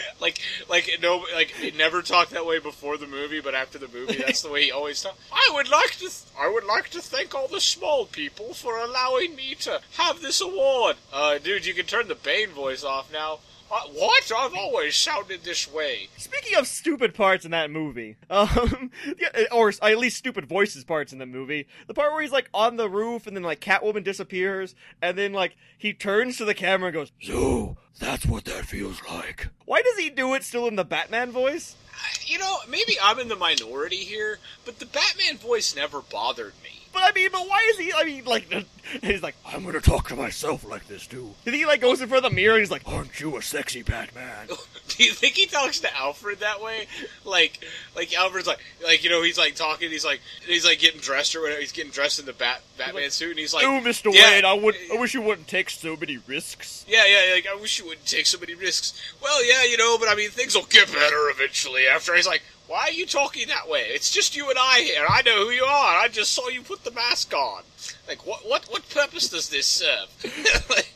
[0.20, 3.88] like like no like it never talked that way before the movie, but after the
[3.88, 5.18] movie, that's the way he always talks.
[5.32, 8.76] I would like to th- I would like to thank all the small people for
[8.78, 10.96] allowing me to have this award.
[11.12, 13.40] Uh, dude, you can turn the Bane voice off now.
[13.72, 14.30] Uh, what?
[14.36, 16.08] I've always sounded this way.
[16.18, 21.10] Speaking of stupid parts in that movie, um, yeah, or at least stupid voices parts
[21.10, 24.04] in the movie, the part where he's like on the roof and then like Catwoman
[24.04, 28.66] disappears and then like he turns to the camera and goes, "So that's what that
[28.66, 31.76] feels like." Why does he do it still in the Batman voice?
[32.24, 36.81] You know, maybe I'm in the minority here, but the Batman voice never bothered me.
[36.92, 37.92] But I mean, but why is he?
[37.92, 38.52] I mean, like,
[39.02, 41.34] he's like, I'm gonna talk to myself like this too.
[41.46, 43.42] And he like goes in front of the mirror and he's like, Aren't you a
[43.42, 44.48] sexy Batman?
[44.88, 46.86] Do you think he talks to Alfred that way?
[47.24, 47.64] Like,
[47.96, 49.90] like Alfred's like, like you know, he's like talking.
[49.90, 51.60] He's like, he's like getting dressed or whatever.
[51.60, 54.12] He's getting dressed in the Bat Batman suit, and he's like, oh, Mr.
[54.12, 56.84] yeah, Wayne, I would, I wish you wouldn't take so many risks.
[56.88, 59.00] Yeah, yeah, like I wish you wouldn't take so many risks.
[59.22, 61.86] Well, yeah, you know, but I mean, things will get better eventually.
[61.86, 63.86] After he's like, why are you talking that way?
[63.88, 65.04] It's just you and I here.
[65.08, 65.96] I know who you are.
[65.98, 67.62] I just saw you put the mask on.
[68.08, 70.08] Like, what, what, what purpose does this serve?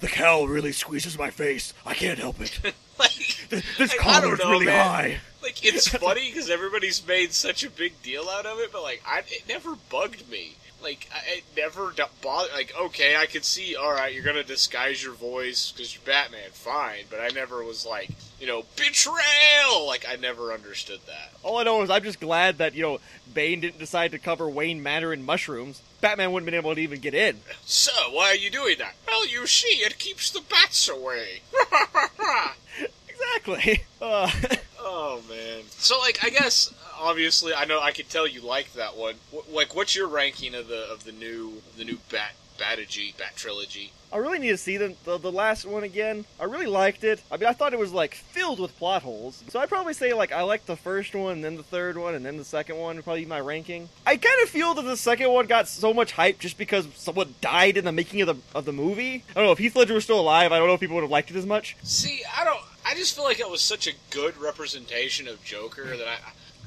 [0.00, 1.74] The cowl really squeezes my face.
[1.84, 2.56] I can't help it.
[3.00, 4.86] like, This like, I don't collar's know, really man.
[4.86, 5.16] high.
[5.42, 9.02] Like, it's funny because everybody's made such a big deal out of it, but like,
[9.04, 10.54] I, it never bugged me.
[10.82, 12.52] Like, I, it never bothered.
[12.52, 13.76] Like, okay, I could see.
[13.76, 17.04] All right, you're gonna disguise your voice because you're Batman, fine.
[17.10, 18.10] But I never was like,
[18.40, 19.86] you know, betrayal.
[19.86, 21.32] Like, I never understood that.
[21.42, 23.00] All I know is I'm just glad that, you know,
[23.32, 25.82] Bane didn't decide to cover Wayne Manor in mushrooms.
[26.00, 27.40] Batman wouldn't have been able to even get in.
[27.64, 28.94] So, why are you doing that?
[29.06, 31.40] Well, you see, it keeps the bats away.
[33.18, 33.82] Exactly.
[34.00, 34.30] Uh,
[34.78, 35.62] oh man.
[35.70, 39.14] So, like, I guess obviously, I know I could tell you like that one.
[39.32, 43.32] Wh- like, what's your ranking of the of the new the new Bat Batagy Bat
[43.36, 43.92] trilogy?
[44.10, 46.24] I really need to see the, the the last one again.
[46.40, 47.20] I really liked it.
[47.30, 49.44] I mean, I thought it was like filled with plot holes.
[49.48, 52.24] So I'd probably say like I liked the first one, then the third one, and
[52.24, 52.96] then the second one.
[52.96, 53.90] would Probably be my ranking.
[54.06, 57.34] I kind of feel that the second one got so much hype just because someone
[57.42, 59.24] died in the making of the of the movie.
[59.30, 60.52] I don't know if Heath Ledger was still alive.
[60.52, 61.76] I don't know if people would have liked it as much.
[61.82, 62.60] See, I don't.
[62.86, 66.16] I just feel like it was such a good representation of Joker that I.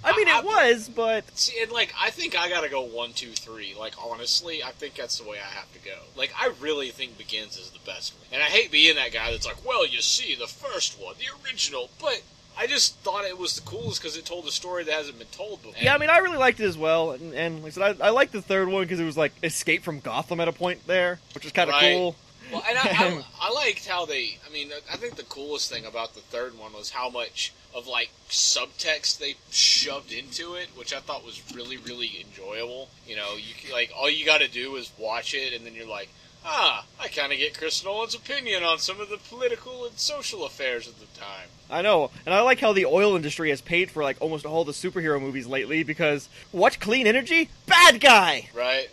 [0.03, 3.13] I mean, I- it was, but See, and like, I think I gotta go one,
[3.13, 3.75] two, three.
[3.77, 5.97] Like, honestly, I think that's the way I have to go.
[6.15, 8.25] Like, I really think Begins is the best one.
[8.33, 11.25] And I hate being that guy that's like, well, you see, the first one, the
[11.45, 11.89] original.
[12.01, 12.21] But
[12.57, 15.27] I just thought it was the coolest because it told a story that hasn't been
[15.27, 15.81] told before.
[15.81, 17.11] yeah, I mean, I really liked it as well.
[17.11, 19.31] And, and like I said, I, I liked the third one because it was like
[19.43, 21.93] Escape from Gotham at a point there, which was kind of Right.
[21.95, 22.15] cool.
[22.51, 24.37] Well, and I, I, I liked how they.
[24.47, 27.87] I mean, I think the coolest thing about the third one was how much of
[27.87, 32.89] like subtext they shoved into it, which I thought was really, really enjoyable.
[33.07, 35.87] You know, you like all you got to do is watch it, and then you're
[35.87, 36.09] like,
[36.45, 40.45] ah, I kind of get Chris Nolan's opinion on some of the political and social
[40.45, 41.47] affairs of the time.
[41.69, 44.65] I know, and I like how the oil industry has paid for like almost all
[44.65, 47.49] the superhero movies lately because what clean energy?
[47.65, 48.49] Bad guy.
[48.53, 48.89] Right?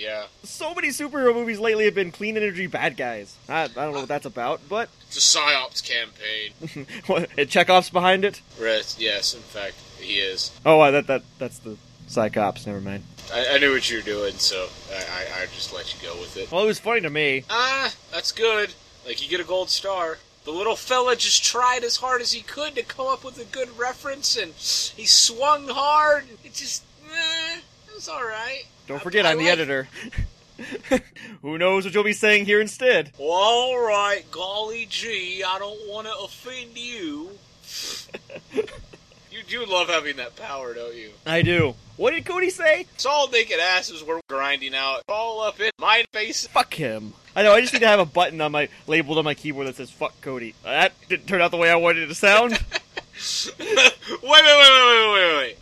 [0.00, 3.36] Yeah, So many superhero movies lately have been clean energy bad guys.
[3.50, 6.86] I, I don't know what that's about, but it's a psyops campaign.
[7.06, 8.40] what, and Chekhov's behind it.
[8.58, 10.58] Right, yes, in fact, he is.
[10.64, 11.76] Oh, uh, that that that's the
[12.08, 12.66] Psychops.
[12.66, 13.04] Never mind.
[13.30, 16.18] I, I knew what you were doing, so I, I, I just let you go
[16.18, 16.50] with it.
[16.50, 17.44] Well, it was funny to me.
[17.50, 18.72] Ah, that's good.
[19.06, 20.16] Like you get a gold star.
[20.44, 23.44] The little fella just tried as hard as he could to come up with a
[23.44, 26.24] good reference, and he swung hard.
[26.42, 28.64] It just, eh, it was all right.
[28.90, 29.88] Don't forget, I I'm the like- editor.
[31.42, 33.12] Who knows what you'll be saying here instead?
[33.18, 37.30] Well, all right, golly gee, I don't want to offend you.
[39.30, 41.10] you do love having that power, don't you?
[41.24, 41.76] I do.
[41.96, 42.86] What did Cody say?
[42.94, 46.48] It's all naked asses we're grinding out, all up in my face.
[46.48, 47.12] Fuck him.
[47.36, 47.52] I know.
[47.54, 49.90] I just need to have a button on my labeled on my keyboard that says
[49.90, 52.52] "fuck Cody." That didn't turn out the way I wanted it to sound.
[52.58, 53.84] wait, wait,
[54.28, 55.58] wait, wait, wait, wait, wait.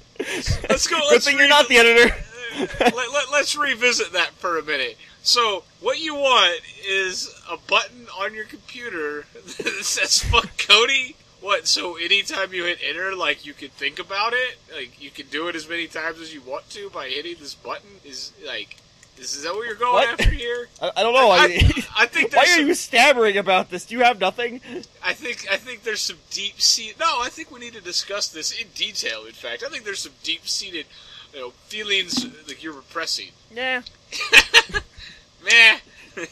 [0.70, 0.98] Let's go.
[0.98, 2.14] Good Let's thing you're not the editor.
[2.58, 4.96] Let, let, let's revisit that for a minute.
[5.22, 11.68] So, what you want is a button on your computer that says "fuck Cody." What?
[11.68, 15.48] So anytime you hit enter, like you can think about it, like you can do
[15.48, 17.88] it as many times as you want to by hitting this button.
[18.04, 18.76] Is like,
[19.16, 20.20] is, is that what you're going What?
[20.20, 20.68] after here?
[20.82, 21.30] I, I don't know.
[21.30, 23.86] I, I, I think why are some, you stammering about this?
[23.86, 24.60] Do you have nothing?
[25.04, 26.98] I think I think there's some deep seated.
[26.98, 29.24] No, I think we need to discuss this in detail.
[29.24, 30.86] In fact, I think there's some deep seated,
[31.34, 33.28] you know, feelings like you're repressing.
[33.54, 33.82] Yeah.
[35.44, 35.78] Meh.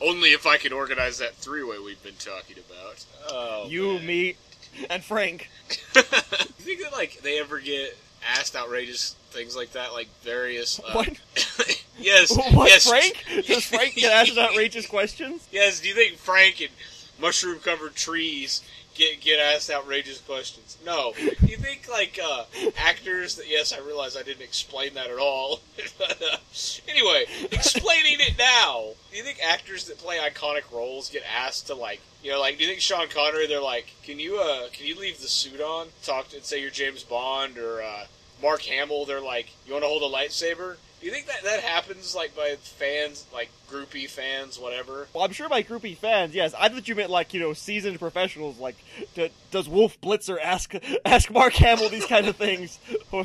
[0.00, 3.04] Only if I can organize that three way we've been talking about.
[3.30, 4.06] Oh, You, man.
[4.06, 4.36] me,
[4.90, 5.50] and Frank.
[5.68, 7.96] Do you think that like they ever get
[8.28, 10.80] asked outrageous things like that, like various?
[10.80, 11.08] Uh, What?
[11.98, 12.34] yes.
[12.36, 12.88] What, yes.
[12.88, 13.24] Frank?
[13.46, 15.46] Does Frank get asked outrageous questions?
[15.52, 15.80] Yes.
[15.80, 16.70] Do you think Frank and
[17.20, 18.62] mushroom covered trees
[18.96, 20.78] get get asked outrageous questions?
[20.84, 21.12] No.
[21.18, 22.44] You think like uh,
[22.76, 23.48] actors that?
[23.48, 25.60] Yes, I realize I didn't explain that at all.
[26.00, 26.36] uh,
[26.88, 28.90] anyway, explaining it now.
[29.10, 32.58] Do you think actors that play iconic roles get asked to like, you know, like,
[32.58, 33.46] do you think Sean Connery?
[33.46, 35.88] They're like, can you uh, can you leave the suit on?
[36.02, 38.06] Talk to say you're James Bond or uh,
[38.42, 39.04] Mark Hamill.
[39.04, 40.76] They're like, you want to hold a lightsaber?
[41.06, 45.06] You think that that happens like by fans, like groupie fans, whatever?
[45.14, 46.52] Well, I'm sure my groupie fans, yes.
[46.58, 48.58] I thought you meant like you know seasoned professionals.
[48.58, 48.74] Like,
[49.52, 52.80] does Wolf Blitzer ask ask Mark Hamill these kind of things?
[53.12, 53.24] Or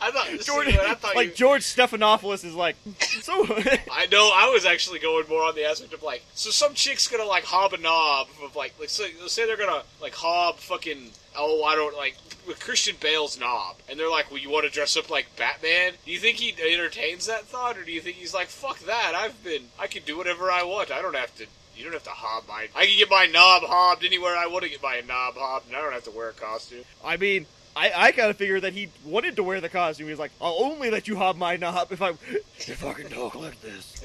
[0.00, 3.32] I thought see, I thought like you, George Stephanopoulos is like, so.
[3.92, 7.08] I know I was actually going more on the aspect of like, so some chick's
[7.08, 10.56] gonna like hob a knob of like, like so, let's say they're gonna like hob
[10.56, 12.16] fucking oh I don't like
[12.46, 15.92] with Christian Bale's knob, and they're like, well you want to dress up like Batman?
[16.04, 19.14] Do you think he entertains that thought, or do you think he's like, fuck that?
[19.14, 20.90] I've been I can do whatever I want.
[20.90, 21.46] I don't have to.
[21.74, 22.68] You don't have to hob my.
[22.76, 25.76] I can get my knob hobbed anywhere I want to get my knob hobbed, and
[25.76, 26.84] I don't have to wear a costume.
[27.02, 30.06] I mean, I, I kind of figured that he wanted to wear the costume.
[30.06, 32.10] He was like, I'll only let you hob my knob if I
[32.58, 34.04] if I can talk like this.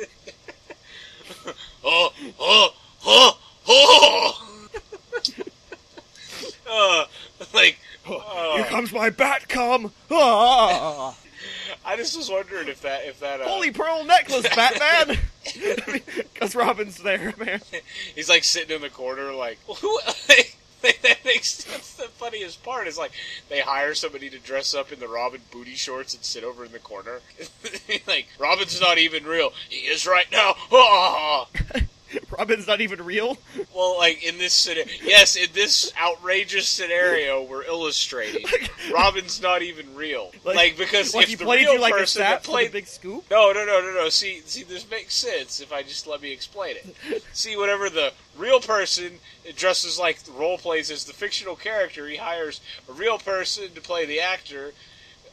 [1.84, 2.74] oh, oh,
[3.05, 3.38] oh,
[3.68, 4.70] oh.
[6.70, 7.05] uh,
[7.53, 9.91] like, uh, Here comes my bat cum.
[10.09, 11.15] Ah!
[11.86, 15.18] I just was wondering if that, if that, uh, Holy pearl necklace, Batman!
[16.34, 17.61] Because Robin's there, man.
[18.13, 19.99] he's like sitting in the corner, like, who?
[20.82, 23.11] that makes that's the funniest part is like
[23.49, 26.71] they hire somebody to dress up in the Robin booty shorts and sit over in
[26.71, 27.21] the corner.
[28.07, 29.53] like Robin's not even real.
[29.69, 30.55] He is right now.
[30.71, 31.47] Ah!
[32.38, 33.38] Robin's not even real.
[33.76, 38.45] Well, like in this scenario, yes, in this outrageous scenario we're illustrating,
[38.93, 40.32] Robin's not even real.
[40.43, 42.47] Like, because like if he the played real you like a person that sap with
[42.47, 43.26] a played big scoop.
[43.30, 44.10] no, no, no, no, no.
[44.10, 47.24] See, see, this makes sense if I just let me explain it.
[47.34, 49.14] see, whenever the real person
[49.55, 54.05] dresses like role plays as the fictional character, he hires a real person to play
[54.05, 54.74] the actor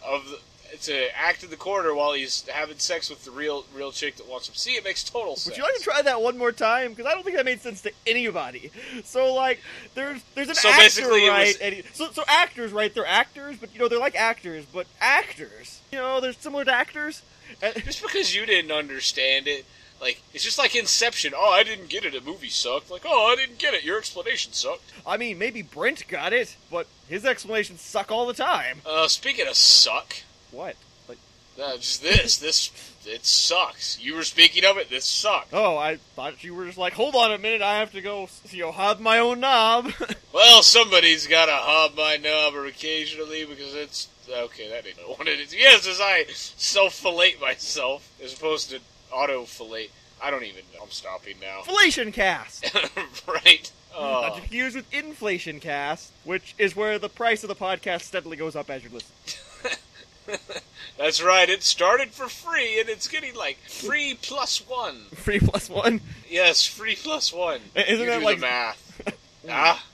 [0.05, 0.39] of the,
[0.83, 4.29] to act in the corner while he's having sex with the real real chick that
[4.29, 4.55] wants him.
[4.55, 5.47] See, it makes total sense.
[5.47, 6.91] Would you like to try that one more time?
[6.91, 8.71] Because I don't think that made sense to anybody.
[9.05, 9.61] So like,
[9.95, 11.47] there's there's an So actor, basically right?
[11.49, 12.93] was- and he- so so actors, right?
[12.95, 15.81] They're actors, but you know they're like actors, but actors.
[15.93, 17.23] You know, they're similar to actors.
[17.63, 19.65] And- Just because you didn't understand it,
[20.01, 21.33] like it's just like Inception.
[21.37, 22.15] Oh, I didn't get it.
[22.15, 22.91] A movie sucked.
[22.91, 23.85] Like, oh, I didn't get it.
[23.85, 24.83] Your explanation sucked.
[25.07, 28.81] I mean, maybe Brent got it, but his explanations suck all the time.
[28.85, 30.17] Uh, speaking of suck,
[30.55, 30.77] What?
[31.09, 31.19] Like,
[31.63, 32.71] uh, just this, this,
[33.07, 34.01] it sucks.
[34.01, 34.89] You were speaking of it.
[34.91, 35.53] This sucked.
[35.53, 38.29] oh, I thought you were just like, hold on a minute, I have to go,
[38.51, 39.93] you know, hob my own knob.
[40.35, 44.69] Well, somebody's got to hob my knob occasionally because it's okay.
[44.69, 45.55] That ain't what it is.
[45.55, 48.81] Yes, as I self fillet myself as opposed to
[49.13, 49.91] auto fillet.
[50.21, 50.81] I don't even know.
[50.83, 51.59] I'm stopping now.
[51.69, 52.65] Inflation cast.
[53.29, 53.71] right.
[53.93, 54.35] Not Oh.
[54.35, 58.57] to confuse with inflation cast, which is where the price of the podcast steadily goes
[58.57, 59.15] up as you listen.
[60.99, 61.49] That's right.
[61.49, 65.07] It started for free, and it's getting like free plus one.
[65.15, 66.01] Free plus one.
[66.29, 67.61] Yes, free plus one.
[67.75, 69.17] Isn't you that do like- the math?
[69.49, 69.85] ah,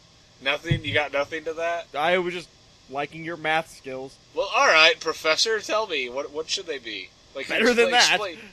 [0.42, 0.84] nothing.
[0.84, 1.88] You got nothing to that.
[1.94, 2.48] I was just
[2.90, 4.16] liking your math skills.
[4.34, 5.58] Well, all right, Professor.
[5.60, 7.08] Tell me what what should they be?
[7.34, 8.10] Like Better than that.
[8.10, 8.38] explain-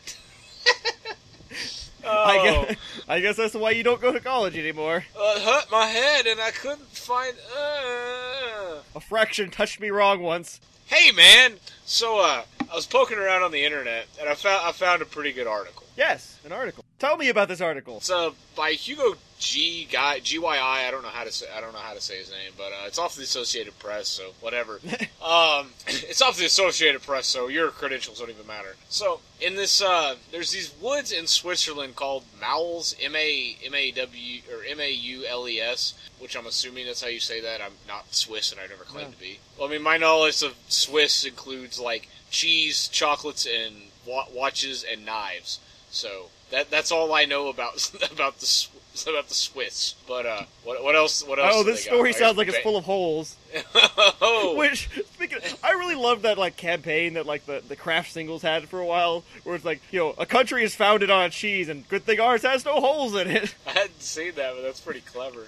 [2.10, 5.04] I oh, guess, I guess that's why you don't go to college anymore.
[5.20, 7.36] uh, it hurt my head, and I couldn't find.
[7.58, 8.78] Uh.
[8.96, 10.62] A fraction touched me wrong once.
[10.88, 11.56] Hey, man.
[11.86, 15.06] So, uh, I was poking around on the internet, and I found I found a
[15.06, 15.87] pretty good article.
[15.98, 16.84] Yes, an article.
[17.00, 17.98] Tell me about this article.
[17.98, 19.88] It's uh, by Hugo G.
[19.92, 20.88] Guy G Y I.
[20.88, 22.66] I don't know how to say I don't know how to say his name, but
[22.72, 24.80] uh, it's off the Associated Press, so whatever.
[25.24, 28.76] um, it's off the Associated Press, so your credentials don't even matter.
[28.90, 33.92] So in this, uh, there's these woods in Switzerland called Maules, M A M A
[33.92, 37.42] W or M A U L E S, which I'm assuming that's how you say
[37.42, 37.60] that.
[37.62, 39.14] I'm not Swiss, and I never claimed No.
[39.16, 39.40] to be.
[39.58, 43.76] Well, I mean, my knowledge of Swiss includes like cheese, chocolates, and
[44.06, 45.60] wa- watches and knives.
[45.90, 48.68] So that that's all I know about about the
[49.08, 49.96] about the Swiss.
[50.08, 51.24] But uh, what what else?
[51.26, 51.54] What else?
[51.56, 51.96] Oh, this they got?
[51.96, 53.36] story sounds like it's full of holes.
[54.22, 58.42] oh, Which, speaking, I really love that like campaign that like the the Kraft Singles
[58.42, 61.30] had for a while, where it's like you know a country is founded on a
[61.30, 63.56] cheese, and good thing ours has no holes in it.
[63.68, 65.46] I hadn't seen that, but that's pretty clever.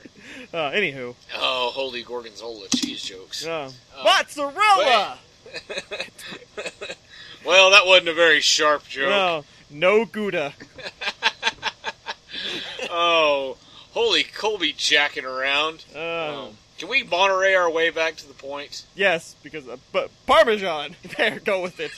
[0.53, 3.45] Uh, anywho, Oh, holy gorgonzola cheese jokes.
[3.45, 4.03] uh, Oh.
[4.03, 5.17] mozzarella.
[7.45, 9.09] well, that wasn't a very sharp joke.
[9.09, 10.53] No, no Gouda.
[12.91, 13.57] Oh,
[13.91, 15.84] holy Colby jacking around.
[15.95, 18.84] Uh, Um, can we Monterey our way back to the point?
[18.95, 20.95] Yes, because uh, but Parmesan.
[21.17, 21.91] There, go with it.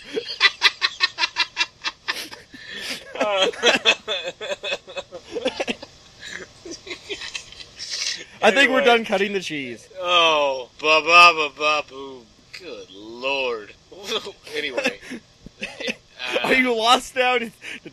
[8.43, 9.87] I think we're done cutting the cheese.
[9.99, 12.25] Oh, ba ba ba ba boom.
[12.57, 13.73] Good lord.
[14.55, 14.99] anyway.
[15.61, 17.37] Uh, Are you lost now?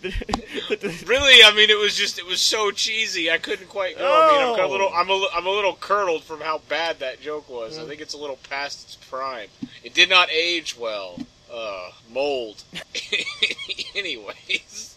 [1.07, 1.43] really?
[1.45, 3.31] I mean, it was just it was so cheesy.
[3.31, 4.05] I couldn't quite go.
[4.05, 4.71] I mean, I'm of Oh.
[4.71, 4.91] little.
[4.95, 7.79] I'm a, I'm a little curdled from how bad that joke was.
[7.79, 9.49] I think it's a little past its prime.
[9.83, 11.19] It did not age well.
[11.53, 12.63] Uh, mold.
[13.95, 14.97] Anyways,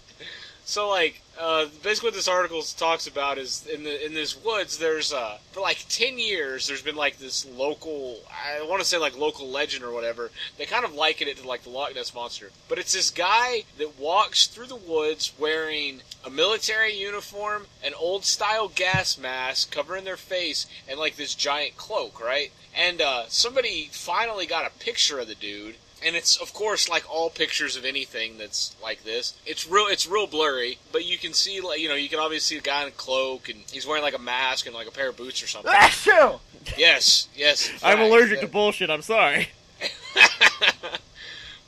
[0.66, 4.78] so like, uh, basically what this article talks about is in the in this woods.
[4.78, 6.68] There's uh for like ten years.
[6.68, 8.20] There's been like this local.
[8.30, 10.30] I want to say like local legend or whatever.
[10.58, 13.64] They kind of liken it to like the Loch Ness monster, but it's this guy
[13.80, 20.06] that walks through the woods wearing a military uniform, an old style gas mask covering
[20.06, 22.52] their face, and like this giant cloak, right?
[22.76, 25.76] And uh, somebody finally got a picture of the dude,
[26.06, 29.34] and it's of course like all pictures of anything that's like this.
[29.46, 32.56] It's real, it's real blurry, but you can see like you know you can obviously
[32.56, 34.92] see a guy in a cloak, and he's wearing like a mask and like a
[34.92, 35.72] pair of boots or something.
[35.72, 36.40] Achoo!
[36.78, 37.70] yes, yes.
[37.70, 38.90] in I'm allergic that- to bullshit.
[38.90, 39.50] I'm sorry.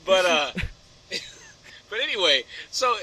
[0.06, 0.52] but uh,
[1.90, 2.96] but anyway, so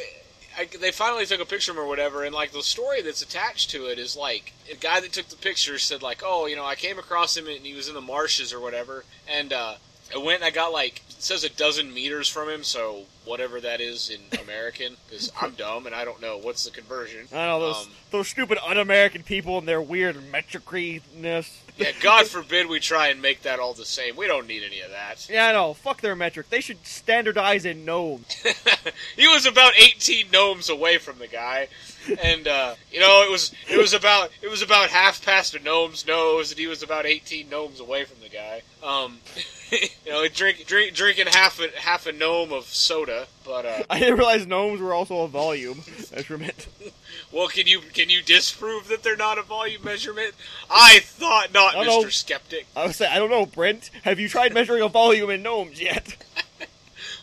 [0.59, 3.23] I, they finally took a picture of him or whatever, and like the story that's
[3.23, 6.57] attached to it is like a guy that took the picture said like, oh, you
[6.57, 9.75] know, I came across him and he was in the marshes or whatever, and uh,
[10.15, 13.81] I went I got like it says a dozen meters from him, so whatever that
[13.81, 17.29] is in American, because I'm dumb and I don't know what's the conversion.
[17.33, 21.61] I know those Um, those stupid un-American people and their weird metricness.
[21.77, 24.17] Yeah, God forbid we try and make that all the same.
[24.17, 25.29] We don't need any of that.
[25.31, 25.75] Yeah, I know.
[25.75, 26.51] Fuck their metric.
[26.51, 28.27] They should standardize in gnomes.
[29.17, 31.69] he was about 18 gnomes away from the guy
[32.23, 35.63] and uh, you know it was it was about it was about half past a
[35.63, 39.19] gnome's nose and he was about 18 gnomes away from the guy um,
[39.71, 43.99] you know drink, drink drinking half a half a gnome of soda but uh, I
[43.99, 45.83] didn't realize gnomes were also a volume
[46.13, 46.69] measurement.
[47.33, 50.35] well can you can you disprove that they're not a volume measurement
[50.71, 53.91] i thought not I mr skeptic I was saying, I don't know, Brent.
[54.05, 56.17] Have you tried measuring a volume in gnomes yet?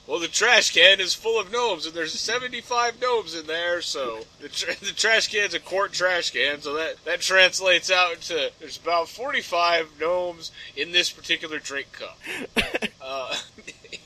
[0.08, 4.22] Well, the trash can is full of gnomes, and there's 75 gnomes in there, so
[4.40, 8.52] the, tr- the trash can's a quart trash can, so that, that translates out to
[8.60, 12.18] there's about 45 gnomes in this particular drink cup.
[13.02, 13.36] uh,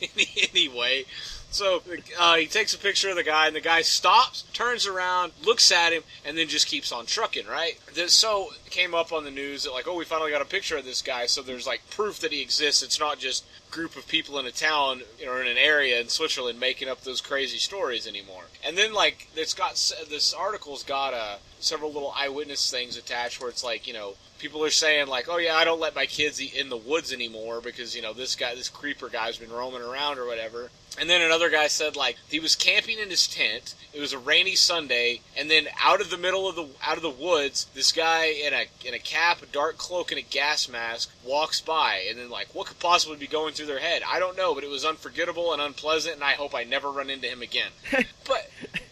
[0.56, 1.06] anyway,
[1.52, 1.84] so
[2.18, 5.72] uh, he takes a picture of the guy, and the guy stops, turns around, looks
[5.72, 7.78] at him, and then just keeps on trucking, right?
[7.94, 10.46] This, so it came up on the news that, like, oh, we finally got a
[10.46, 12.82] picture of this guy, so there's, like, proof that he exists.
[12.82, 16.60] It's not just group of people in a town or in an area in Switzerland
[16.60, 18.44] making up those crazy stories anymore.
[18.64, 19.74] And then like it's got
[20.10, 24.64] this article's got uh, several little eyewitness things attached where it's like you know people
[24.64, 27.62] are saying like oh yeah I don't let my kids eat in the woods anymore
[27.62, 30.72] because you know this guy this creeper guy's been roaming around or whatever.
[31.00, 33.76] And then another guy said like he was camping in his tent.
[33.94, 37.04] It was a rainy Sunday, and then out of the middle of the out of
[37.04, 40.68] the woods, this guy in a in a cap, a dark cloak, and a gas
[40.68, 42.06] mask walks by.
[42.10, 44.02] And then like, what could possibly be going through their head?
[44.06, 47.10] I don't know, but it was unforgettable and unpleasant, and I hope I never run
[47.10, 47.72] into him again.
[48.28, 48.50] but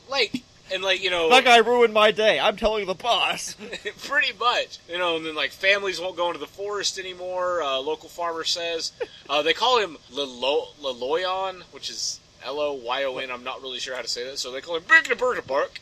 [0.10, 0.44] like,
[0.74, 2.40] and like you know, that guy ruined my day.
[2.40, 3.56] I'm telling the boss.
[4.08, 4.80] pretty much.
[4.90, 7.62] You know, and then like families won't go into the forest anymore.
[7.62, 8.92] Uh, local farmer says
[9.30, 13.32] uh, they call him Lelo- Le Loyon, which is L O Y O N.
[13.32, 15.80] I'm not really sure how to say that, so they call him Big the Bark.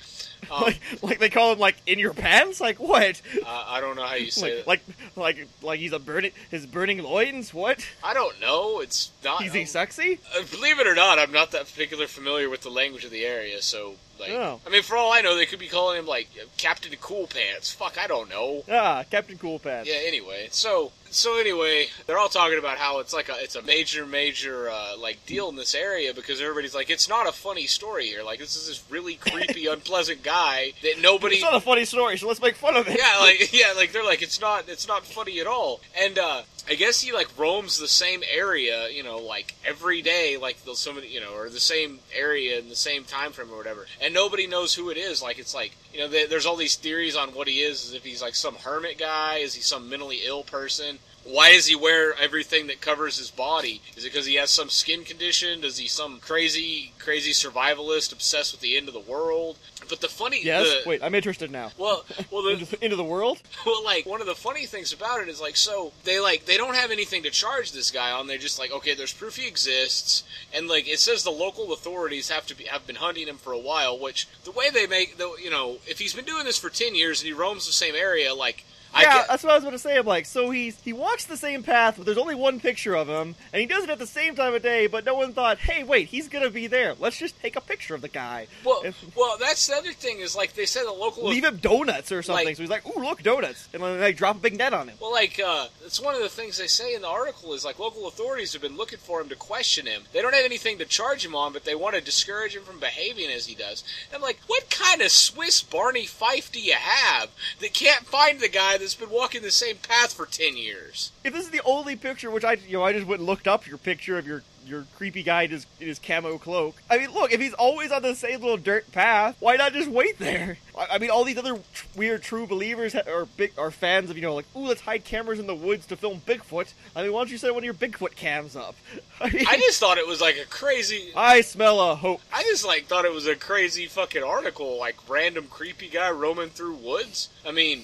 [0.52, 2.62] Um, like, like they call him like in your pants.
[2.62, 3.22] Like what?
[3.44, 5.18] uh, I don't know how you say Like, that.
[5.18, 7.54] like, like, like he's a burning his burning loins.
[7.54, 7.84] What?
[8.04, 8.80] I don't know.
[8.80, 9.44] It's not.
[9.44, 10.20] Is he sexy?
[10.38, 13.26] uh, believe it or not, I'm not that particular familiar with the language of the
[13.26, 14.60] area, so like, Oh.
[14.66, 17.72] I mean, for all I know, they could be calling him like Captain Cool Pants.
[17.72, 18.64] Fuck, I don't know.
[18.70, 19.90] Ah, Captain Cool Pants.
[19.90, 20.00] Yeah.
[20.06, 24.06] Anyway, so so anyway, they're all talking about how it's like a it's a major
[24.06, 28.08] major uh, like deal in this area because everybody's like it's not a funny story
[28.08, 28.24] here.
[28.24, 31.36] Like this is this really creepy, unpleasant guy that nobody.
[31.36, 32.98] It's not a funny story, so let's make fun of it.
[33.00, 35.80] yeah, like yeah, like they're like it's not it's not funny at all.
[36.00, 40.38] And uh, I guess he like roams the same area, you know, like every day,
[40.40, 43.52] like the so many, you know, or the same area in the same time frame
[43.52, 45.22] or whatever, and nobody knows who it is.
[45.22, 48.04] Like it's like you know, there's all these theories on what he is, as if
[48.04, 51.00] he's like some hermit guy, is he some mentally ill person?
[51.30, 53.82] Why does he wear everything that covers his body?
[53.98, 55.60] Is it because he has some skin condition?
[55.62, 59.58] Does he some crazy, crazy survivalist obsessed with the end of the world?
[59.90, 60.66] But the funny, Yes.
[60.84, 61.72] the- Wait, I'm interested now.
[61.78, 63.42] well, well, the, into, into the world?
[63.66, 66.56] well, like one of the funny things about it is like so they like they
[66.58, 68.28] don't have anything to charge this guy on.
[68.28, 70.24] They're just like okay, there's proof he exists,
[70.54, 73.52] and like it says the local authorities have to be have been hunting him for
[73.52, 74.00] a while.
[74.00, 76.96] Which the way they make the you know if he's been doing this for ten
[76.96, 78.64] years and he roams the same area, like
[79.02, 79.98] yeah, that's what I was going to say.
[79.98, 83.08] I'm like, so he's he walks the same path, but there's only one picture of
[83.08, 84.88] him, and he does it at the same time of day.
[84.88, 86.96] But no one thought, hey, wait, he's gonna be there.
[87.00, 88.48] Let's just take a picture of the guy.
[88.66, 88.84] well,
[89.16, 92.22] well, that's the other thing is like they said the local leave him donuts or
[92.22, 92.46] something.
[92.46, 94.88] Like- so he's like, ooh, look, donuts, and then they drop a big net on
[94.90, 94.98] him.
[95.02, 97.78] Well, like, uh, it's one of the things they say in the article is like
[97.80, 100.04] local authorities have been looking for him to question him.
[100.14, 102.80] They don't have anything to charge him on, but they want to discourage him from
[102.80, 103.84] behaving as he does.
[104.08, 107.30] And I'm like, what kind of Swiss Barney Fife do you have
[107.60, 111.12] that can't find the guy that's been walking the same path for 10 years?
[111.26, 113.48] If this is the only picture, which I you know I just went and looked
[113.48, 116.76] up your picture of your your creepy guy in his, in his camo cloak.
[116.90, 119.90] I mean, look, if he's always on the same little dirt path, why not just
[119.90, 120.58] wait there?
[120.78, 124.10] I, I mean, all these other tr- weird true believers ha- are big are fans
[124.10, 126.74] of you know like, ooh, let's hide cameras in the woods to film Bigfoot.
[126.96, 128.76] I mean, why don't you set one of your Bigfoot cams up?
[129.22, 131.12] I mean, I just thought it was like a crazy.
[131.16, 132.22] I smell a hope.
[132.34, 136.50] I just like thought it was a crazy fucking article, like random creepy guy roaming
[136.50, 137.30] through woods.
[137.46, 137.84] I mean,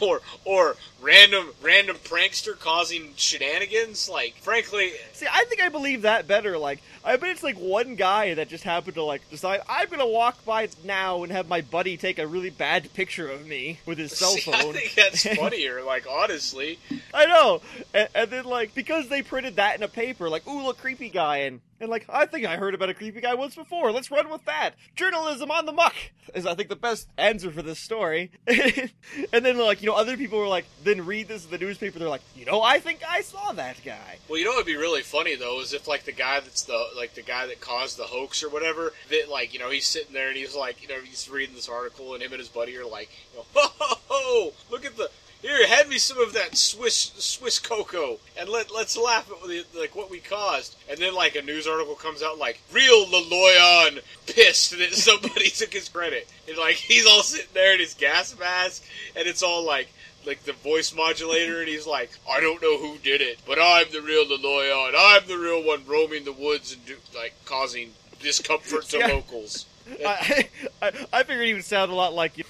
[0.06, 4.08] or or random random prankster causing shenanigans.
[4.08, 6.58] Like, frankly, See, I think I believe that better.
[6.58, 10.06] Like, I bet it's like one guy that just happened to like decide I'm gonna
[10.06, 13.98] walk by now and have my buddy take a really bad picture of me with
[13.98, 14.54] his cell see, phone.
[14.54, 15.82] I think that's funnier.
[15.82, 16.78] Like, honestly,
[17.14, 17.62] I know.
[17.94, 21.08] And, and then like because they printed that in a paper, like, ooh, look, creepy
[21.08, 23.90] guy, and and like I think I heard about a creepy guy once before.
[23.92, 24.74] Let's run with that.
[24.94, 25.94] Journalism on the muck
[26.34, 28.30] is I think the best answer for this story.
[28.46, 31.98] and then like you know other people were like then read this in the newspaper.
[31.98, 34.18] They're like, you know, I think I saw that guy.
[34.28, 36.88] well, you know would be really funny though is if like the guy that's the
[36.96, 40.12] like the guy that caused the hoax or whatever that like you know he's sitting
[40.12, 42.76] there and he's like you know he's reading this article and him and his buddy
[42.76, 45.10] are like you know ho ho ho look at the
[45.42, 49.64] here hand me some of that Swiss Swiss cocoa and let let's laugh at the,
[49.78, 53.22] like what we caused and then like a news article comes out like real Le
[53.28, 57.94] Loyon pissed that somebody took his credit and like he's all sitting there in his
[57.94, 58.84] gas mask
[59.16, 59.88] and it's all like
[60.26, 63.86] like the voice modulator, and he's like, "I don't know who did it, but I'm
[63.90, 64.92] the real Le Loyon.
[64.94, 69.06] I'm the real one roaming the woods and do, like causing discomfort to Yeah.
[69.06, 69.64] locals."
[70.06, 70.48] I,
[70.82, 72.44] I I figured he would sound a lot like you.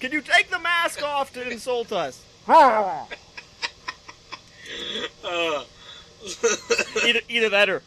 [0.00, 2.22] Can you take the mask off to insult us?
[2.48, 3.04] Uh,
[7.04, 7.82] Either, either that or.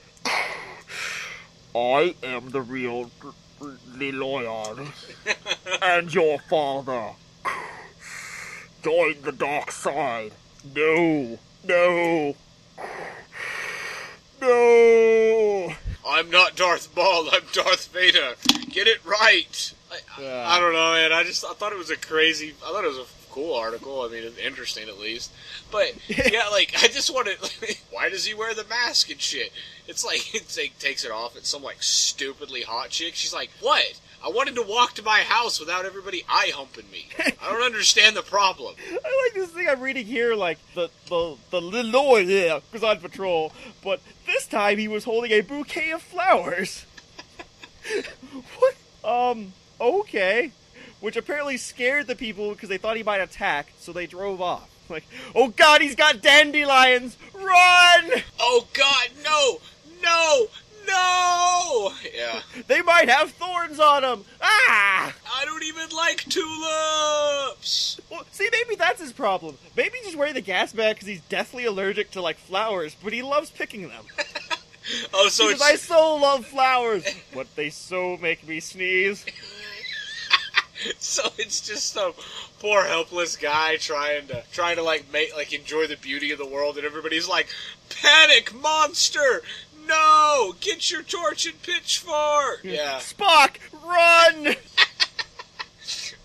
[1.76, 3.12] I am the real
[3.60, 4.92] Le Loyon,
[5.82, 7.12] and your father.
[8.84, 10.32] Join the dark side.
[10.76, 12.36] No, no,
[14.42, 15.74] no.
[16.08, 17.30] I'm not Darth Maul.
[17.32, 18.36] I'm Darth Vader.
[18.70, 19.74] Get it right.
[19.92, 20.46] I, Yeah.
[20.48, 21.12] I, I don't know, man.
[21.12, 22.54] I just I thought it was a crazy.
[22.66, 24.02] I thought it was a cool article.
[24.02, 25.32] I mean, it's interesting at least.
[25.72, 27.38] But yeah, like I just wanted.
[27.92, 29.52] why does he wear the mask and shit?
[29.88, 31.36] It's like it's like takes it off.
[31.36, 33.16] It's some like stupidly hot chick.
[33.16, 34.00] She's like, what?
[34.24, 37.08] I wanted to walk to my house without everybody eye humping me.
[37.18, 38.76] I don't understand the problem.
[38.90, 43.00] I like this thing I'm reading here, like the the the Leloy yeah, was on
[43.00, 43.54] patrol,
[43.84, 46.86] but this time he was holding a bouquet of flowers.
[48.60, 48.76] what?
[49.04, 49.54] Um.
[49.80, 50.52] Okay.
[51.00, 54.70] Which apparently scared the people because they thought he might attack, so they drove off.
[54.90, 55.06] Like,
[55.36, 57.18] oh god, he's got dandelions!
[57.34, 58.12] Run!
[58.40, 59.60] Oh God, no,
[60.04, 60.48] no,
[60.90, 61.94] no!
[62.16, 64.26] Yeah, They might have thorns on them!
[64.42, 65.14] Ah!
[65.36, 68.00] I don't even like tulips.
[68.10, 69.58] Well, see, maybe that's his problem.
[69.78, 73.14] Maybe he's just wearing the gas bag because he's deathly allergic to, like, flowers, but
[73.14, 74.06] he loves picking them.
[75.14, 79.24] Oh, so because I so love flowers, but they so make me sneeze.
[80.98, 82.14] so it's just some
[82.60, 86.48] poor helpless guy trying to trying to like make like enjoy the beauty of the
[86.48, 87.48] world, and everybody's like,
[88.02, 89.44] "Panic, monster!
[89.90, 94.56] No, get your torch and pitchfork!" Yeah, Spock, run!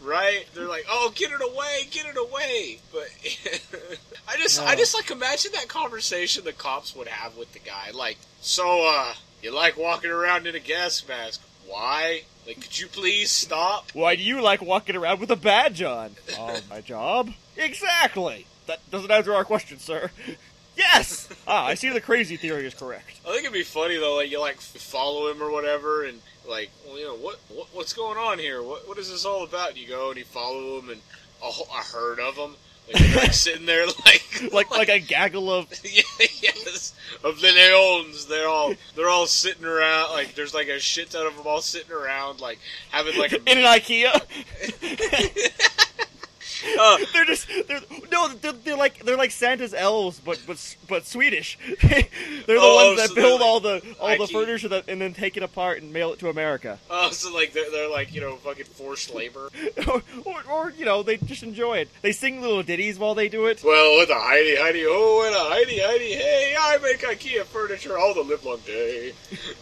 [0.02, 0.46] right.
[0.54, 3.08] They're like, "Oh, get it away, get it away!" But
[4.28, 7.90] I just, I just like imagine that conversation the cops would have with the guy,
[7.92, 12.22] like, "So, uh, you like walking around in a gas mask?" why?
[12.46, 13.90] Like, could you please stop?
[13.92, 16.16] Why do you like walking around with a badge on?
[16.38, 17.32] Oh, my job?
[17.56, 18.46] Exactly.
[18.66, 20.10] That doesn't answer our question, sir.
[20.76, 21.28] Yes!
[21.46, 23.20] Ah, I see the crazy theory is correct.
[23.26, 26.70] I think it'd be funny though, like you like follow him or whatever, and like,
[26.86, 28.62] well, you know, what, what what's going on here?
[28.62, 29.70] What what is this all about?
[29.70, 31.00] And you go and you follow him, and
[31.42, 32.56] a, a herd of them,
[32.92, 36.02] like, they're, like sitting there, like Like like a gaggle of yeah,
[36.40, 38.26] yes, of the leons.
[38.26, 40.10] They're all they're all sitting around.
[40.10, 42.58] Like there's like a shit ton of them all sitting around, like
[42.90, 44.20] having like a in an IKEA.
[46.80, 51.06] Uh, they're just they're no they're, they're like they're like Santa's elves but but but
[51.06, 51.58] Swedish.
[51.82, 52.02] they're
[52.46, 54.32] the Oh, ones that so build they're all the all the Ikea.
[54.32, 56.78] furniture that and then take it apart and mail it to America.
[56.90, 59.50] oh, so like they're, they're like you know fucking forced labor.
[59.88, 61.88] or, or, or you know they just enjoy it.
[62.02, 63.62] They sing little ditties while they do it.
[63.64, 67.98] Well, with a Heidi, Heidi, oh, and a Heidi, Heidi, hey, I make IKEA furniture
[67.98, 69.12] all the live long day.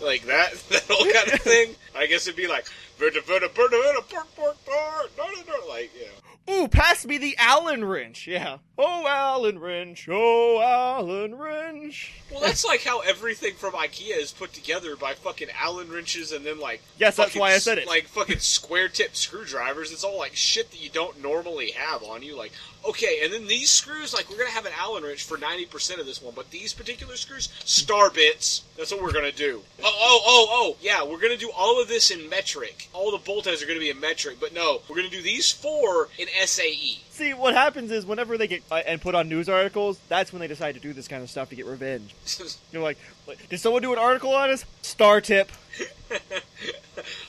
[0.02, 1.74] like that, that whole kind of thing.
[1.96, 2.66] I guess it'd be like,
[2.98, 6.08] verta, verta, verta, verta, pork, pork, pork, no, no, no, like, you know.
[6.50, 8.26] Ooh, pass me the Allen wrench.
[8.26, 8.58] Yeah.
[8.76, 10.08] Oh, Allen wrench.
[10.10, 12.14] Oh, Allen wrench.
[12.30, 16.44] Well, that's like how everything from IKEA is put together by fucking Allen wrenches and
[16.44, 16.82] then like.
[16.98, 17.86] Yes, that's why I said it.
[17.86, 19.92] Like fucking square tip screwdrivers.
[19.92, 22.36] It's all like shit that you don't normally have on you.
[22.36, 22.52] Like,
[22.88, 26.00] okay, and then these screws, like we're gonna have an Allen wrench for ninety percent
[26.00, 28.62] of this one, but these particular screws, star bits.
[28.76, 29.62] That's what we're gonna do.
[29.82, 32.88] Oh, oh, oh, oh, yeah, we're gonna do all of this in metric.
[32.92, 35.50] All the bolt heads are gonna be in metric, but no, we're gonna do these
[35.50, 36.28] four in.
[36.44, 37.00] SAE.
[37.10, 40.40] See, what happens is whenever they get uh, and put on news articles, that's when
[40.40, 42.14] they decide to do this kind of stuff to get revenge.
[42.72, 44.64] You're like, like, did someone do an article on us?
[44.82, 45.50] Star tip.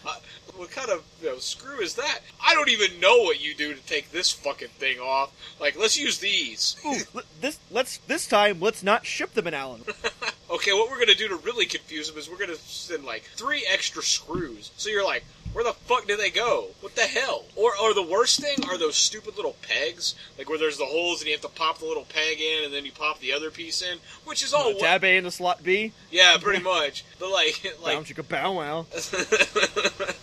[0.06, 0.16] Uh,
[0.64, 2.20] what kind of you know, screw is that?
[2.42, 5.32] I don't even know what you do to take this fucking thing off.
[5.60, 6.78] Like, let's use these.
[6.86, 9.84] Ooh, this let's this time let's not ship them an Allen.
[10.50, 13.66] Okay, what we're gonna do to really confuse them is we're gonna send like three
[13.68, 14.70] extra screws.
[14.78, 15.24] So you're like,
[15.54, 16.68] where the fuck do they go?
[16.82, 17.46] What the hell?
[17.56, 21.22] Or, or the worst thing are those stupid little pegs, like where there's the holes
[21.22, 23.52] and you have to pop the little peg in and then you pop the other
[23.52, 25.94] piece in, which is all what, Tab A in the slot B.
[26.12, 27.06] yeah, pretty much.
[27.20, 27.98] But like, like.
[27.98, 28.86] Bow chicka bow wow.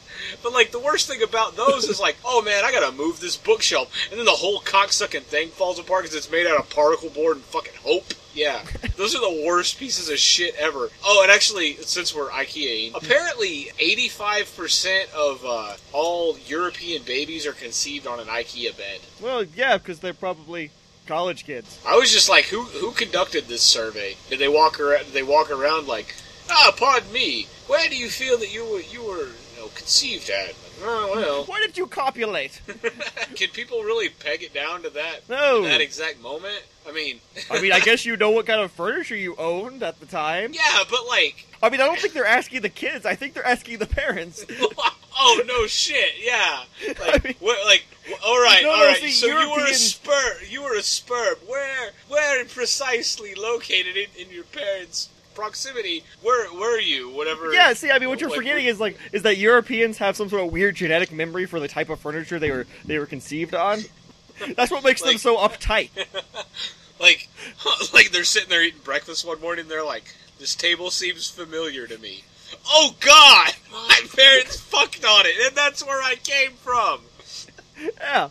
[0.43, 3.37] but like the worst thing about those is like, oh man, I gotta move this
[3.37, 7.11] bookshelf, and then the whole cocksucking thing falls apart because it's made out of particle
[7.11, 8.13] board and fucking hope.
[8.35, 8.63] Yeah,
[8.97, 10.89] those are the worst pieces of shit ever.
[11.05, 17.53] Oh, and actually, since we're IKEA, apparently eighty-five percent of uh, all European babies are
[17.53, 19.01] conceived on an IKEA bed.
[19.21, 20.71] Well, yeah, because they're probably
[21.07, 21.81] college kids.
[21.85, 24.17] I was just like, who who conducted this survey?
[24.29, 25.07] Did they walk around?
[25.07, 26.15] Did they walk around like,
[26.49, 30.31] ah, pardon me, where do you feel that you were you were you know conceived
[30.31, 30.55] at?
[30.83, 31.45] Oh well.
[31.47, 32.61] Why did you copulate?
[33.35, 35.63] Can people really peg it down to that No.
[35.65, 36.63] that exact moment?
[36.91, 37.21] I mean,
[37.51, 40.53] I mean, I guess you know what kind of furniture you owned at the time.
[40.53, 43.07] yeah, but like, I mean, I don't think they're asking the kids.
[43.07, 44.45] I think they're asking the parents.
[45.21, 46.65] oh no shit, yeah,
[47.01, 47.85] I like, mean, what, like,
[48.27, 48.99] all right, No, all right.
[49.11, 51.37] so you were a European- spur, you were a sperm.
[51.47, 56.03] Where, where precisely located in, in your parents' proximity?
[56.23, 57.11] Where were you?
[57.11, 57.53] Whatever.
[57.53, 60.29] Yeah, see, I mean, what you're Like, forgetting is like is that Europeans have some
[60.29, 63.55] sort of weird genetic memory for the type of furniture they were they were conceived
[63.55, 63.81] on.
[64.57, 65.91] That's what makes them so uptight.
[67.01, 67.29] Like,
[67.95, 69.69] like they're sitting there eating breakfast one morning.
[69.69, 72.25] They're like, "This table seems familiar to me."
[72.69, 77.01] Oh God, my parents fucked on it, and that's where I came from.
[78.01, 78.29] Yeah.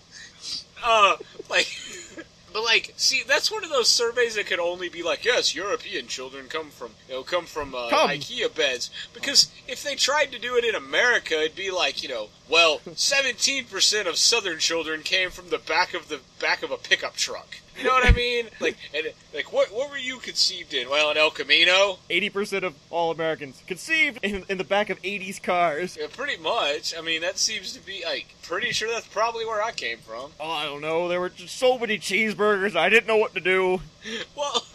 [0.84, 1.17] Uh,
[1.49, 1.67] like,
[2.53, 6.07] but like, see, that's one of those surveys that could only be like, yes, European
[6.07, 8.09] children come from, you know, come from uh, Come.
[8.09, 8.89] IKEA beds.
[9.13, 12.82] Because if they tried to do it in America, it'd be like, you know, well,
[12.95, 17.15] seventeen percent of Southern children came from the back of the back of a pickup
[17.15, 17.57] truck.
[17.78, 18.47] You know what I mean?
[18.59, 20.89] Like, and like, what what were you conceived in?
[20.89, 21.99] Well, in El Camino.
[22.09, 25.97] Eighty percent of all Americans conceived in, in the back of '80s cars.
[25.99, 26.93] Yeah, pretty much.
[26.97, 30.32] I mean, that seems to be like pretty sure that's probably where I came from.
[30.39, 31.07] Oh, I don't know.
[31.07, 32.76] There were just so many cheeseburgers.
[32.76, 33.82] I didn't know what to do.
[34.36, 34.63] Well,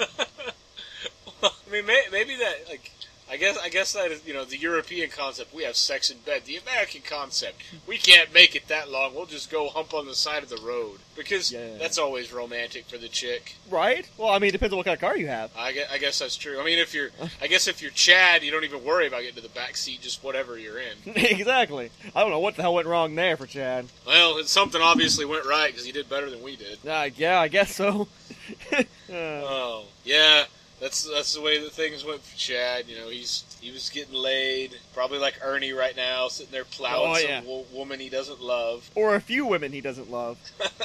[1.42, 2.90] well, I mean, may, maybe that like.
[3.34, 5.52] I guess I guess that is you know the European concept.
[5.52, 6.42] We have sex in bed.
[6.44, 7.60] The American concept.
[7.84, 9.12] We can't make it that long.
[9.12, 11.76] We'll just go hump on the side of the road because Yeah.
[11.78, 13.56] that's always romantic for the chick.
[13.68, 14.08] Right?
[14.16, 15.50] Well, I mean, it depends on what kind of car you have.
[15.58, 16.60] I guess, I guess that's true.
[16.60, 17.10] I mean, if you're,
[17.42, 20.00] I guess if you're Chad, you don't even worry about getting to the back seat.
[20.00, 20.96] Just whatever you're in.
[21.16, 21.90] exactly.
[22.14, 23.86] I don't know what the hell went wrong there for Chad.
[24.06, 26.78] Well, something obviously went right because he did better than we did.
[26.86, 28.06] Uh, yeah, I guess so.
[28.72, 28.82] uh,
[29.12, 30.44] Oh, yeah.
[30.84, 32.86] That's that's the way that things went for Chad.
[32.88, 37.10] You know, he's he was getting laid, probably like Ernie right now, sitting there plowing
[37.10, 37.40] Oh, some yeah.
[37.40, 38.90] wo- woman he doesn't love.
[38.94, 40.36] or a few women he doesn't love.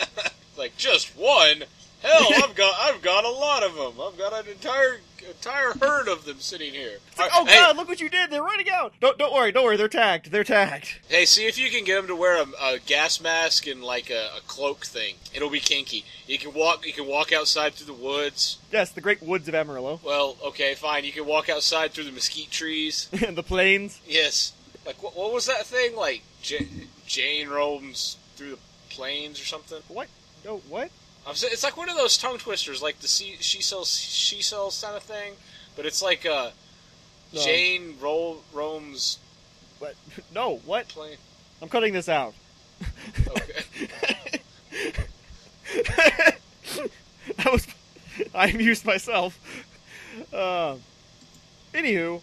[0.57, 1.63] like just one.
[2.01, 3.93] Hell, I've got I've got a lot of them.
[4.01, 6.97] I've got an entire entire herd of them sitting here.
[7.17, 8.29] Like, oh hey, god, look what you did!
[8.31, 8.93] They're running out.
[8.99, 9.77] Don't don't worry, don't worry.
[9.77, 10.31] They're tagged.
[10.31, 10.99] They're tagged.
[11.07, 14.09] Hey, see if you can get them to wear a, a gas mask and like
[14.09, 15.15] a, a cloak thing.
[15.33, 16.05] It'll be kinky.
[16.27, 16.85] You can walk.
[16.85, 18.57] You can walk outside through the woods.
[18.71, 21.05] Yes, the great woods of Amarillo Well, okay, fine.
[21.05, 23.09] You can walk outside through the mesquite trees.
[23.25, 23.99] and the plains.
[24.07, 24.53] Yes.
[24.85, 25.15] Like what?
[25.15, 25.95] What was that thing?
[25.95, 26.67] Like J-
[27.05, 28.59] Jane roams through the
[28.89, 29.81] plains or something.
[29.87, 30.07] What?
[30.45, 30.89] No, what?
[31.27, 34.95] It's like one of those tongue twisters, like the she, she sells she sells kind
[34.97, 35.33] of thing,
[35.75, 36.49] but it's like uh,
[37.33, 37.41] No.
[37.43, 39.19] Jane ro- roams
[39.79, 39.95] What?
[40.33, 40.87] No, what?
[40.87, 41.17] plain.
[41.61, 42.33] I'm cutting this out.
[43.27, 44.39] Okay.
[47.35, 47.67] that was.
[48.33, 49.37] I amused myself.
[50.33, 50.81] Um.
[51.73, 52.21] anywho,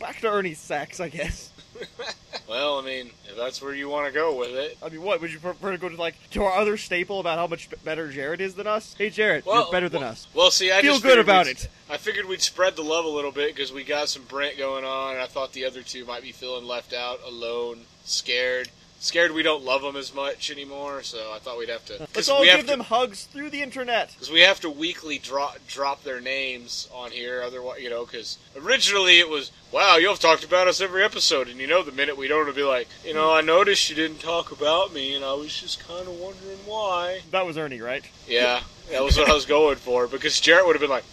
[0.00, 1.51] back to Ernie's sex, I guess.
[2.48, 4.76] well, I mean, if that's where you want to go with it.
[4.82, 7.38] I mean, what would you prefer to go to like to our other staple about
[7.38, 8.94] how much better Jared is than us?
[8.96, 10.26] Hey, Jared, Well, you're better than well- us.
[10.34, 11.68] Well, see, I Feel good about it.
[11.90, 14.84] I figured we'd spread the love a little bit because we got some Brent going
[14.84, 15.14] on.
[15.14, 18.70] And I thought the other two might be feeling left out, alone, scared.
[19.02, 22.06] Scared we don't love them as much anymore, so I thought we'd have to.
[22.14, 24.10] Let's all give them to, hugs through the internet.
[24.12, 28.04] Because we have to weekly drop drop their names on here, otherwise, you know.
[28.04, 31.90] Because originally it was, wow, you've talked about us every episode, and you know, the
[31.90, 35.16] minute we don't, it'll be like, you know, I noticed you didn't talk about me,
[35.16, 37.22] and I was just kind of wondering why.
[37.32, 38.04] That was Ernie, right?
[38.28, 38.60] Yeah,
[38.92, 40.06] that was what I was going for.
[40.06, 41.04] Because Jarrett would have been like,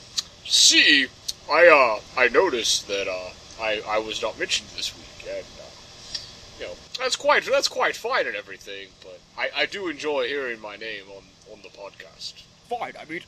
[0.45, 1.07] "See,
[1.51, 6.59] I uh, I noticed that uh, I I was not mentioned this week, and uh,
[6.59, 10.59] you know that's quite that's quite fine and everything, but I, I do enjoy hearing
[10.61, 12.93] my name on on the podcast." Fine.
[12.99, 13.21] I mean,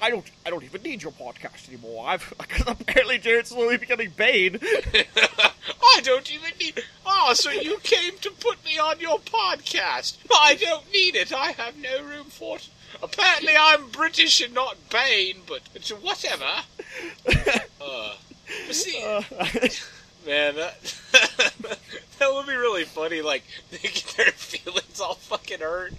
[0.00, 0.24] I don't.
[0.46, 2.06] I don't even need your podcast anymore.
[2.08, 4.58] I've because apparently Jared's slowly becoming Bane.
[4.62, 6.82] I don't even need.
[7.04, 10.16] Oh, so you came to put me on your podcast?
[10.32, 11.32] I don't need it.
[11.32, 12.68] I have no room for it.
[13.02, 16.44] Apparently, I'm British and not Bane, but it's whatever.
[17.88, 18.14] Uh,
[18.72, 19.22] see, Uh,
[20.26, 21.78] Man, that
[22.26, 23.22] that would be really funny.
[23.22, 25.92] Like they get their feelings all fucking hurt,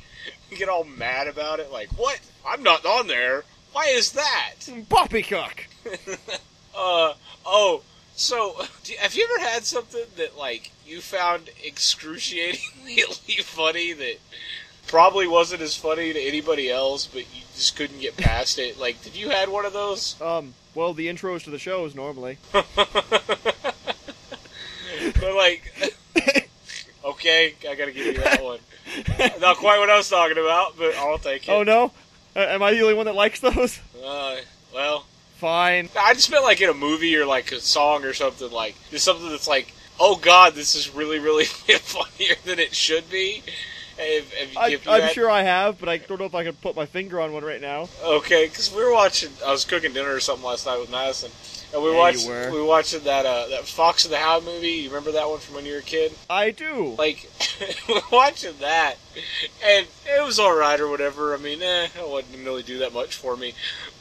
[0.50, 1.72] and get all mad about it.
[1.72, 2.20] Like, what?
[2.46, 3.44] I'm not on there.
[3.74, 4.56] Why is that?
[4.90, 5.68] poppycock.
[6.80, 7.14] Uh
[7.44, 7.82] oh.
[8.16, 13.02] So, do, have you ever had something that like you found excruciatingly
[13.42, 14.18] funny that
[14.86, 18.80] probably wasn't as funny to anybody else, but you just couldn't get past it?
[18.80, 20.22] Like, did you had one of those?
[20.22, 20.54] Um.
[20.76, 22.38] Well, the intros to the shows normally.
[25.20, 25.72] But like,
[27.12, 28.60] okay, I gotta give you that one.
[29.40, 31.52] Not quite what I was talking about, but I'll take it.
[31.52, 31.92] oh no.
[32.36, 33.80] Uh, am I the only one that likes those?
[34.04, 34.38] Uh,
[34.74, 35.06] well,
[35.38, 35.90] Fine.
[36.00, 38.50] I just meant like in a movie or like a song or something.
[38.52, 41.46] Like just something that's like, oh god, this is really, really
[41.82, 43.44] funnier than it should be.
[44.00, 46.76] If, if, I, had- sure I have, but I don't know if I can put
[46.76, 47.90] my finger on one right now.
[48.04, 49.32] Okay, because we were watching.
[49.46, 51.32] I was cooking dinner or something last night with Madison,
[51.74, 52.28] and we Yeah, watched.
[52.28, 54.70] We watched that uh, that Fox and the Hound movie.
[54.70, 56.14] You remember that one from when you were a kid?
[56.30, 56.96] I do.
[56.98, 57.30] Like
[57.90, 58.96] we're watching that,
[59.64, 61.34] and it was all right or whatever.
[61.34, 63.54] I mean, eh, it wouldn't really do that much for me.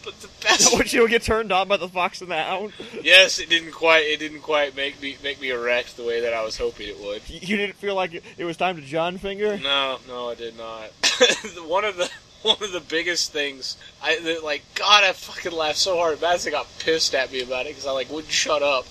[0.05, 2.73] But the best, Would you get turned on by the fox and the hound?
[3.03, 4.05] yes, it didn't quite.
[4.05, 7.01] It didn't quite make me make me erect the way that I was hoping it
[7.01, 7.29] would.
[7.29, 9.59] You didn't feel like it, it was time to John finger?
[9.59, 10.91] No, no, I did not.
[11.67, 12.11] one of the
[12.47, 14.63] one of the biggest things, I like.
[14.77, 16.21] God, I fucking laughed so hard.
[16.21, 18.87] Madison got pissed at me about it because I like wouldn't shut up.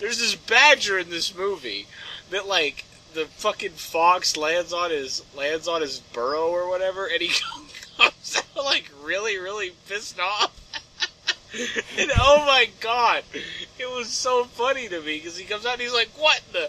[0.00, 1.86] There's this badger in this movie
[2.30, 2.84] that like
[3.14, 7.28] the fucking fox lands on his lands on his burrow or whatever, and he
[7.98, 10.54] comes out like really, really pissed off.
[11.98, 13.22] and oh my god,
[13.78, 16.68] it was so funny to me because he comes out and he's like, "What the."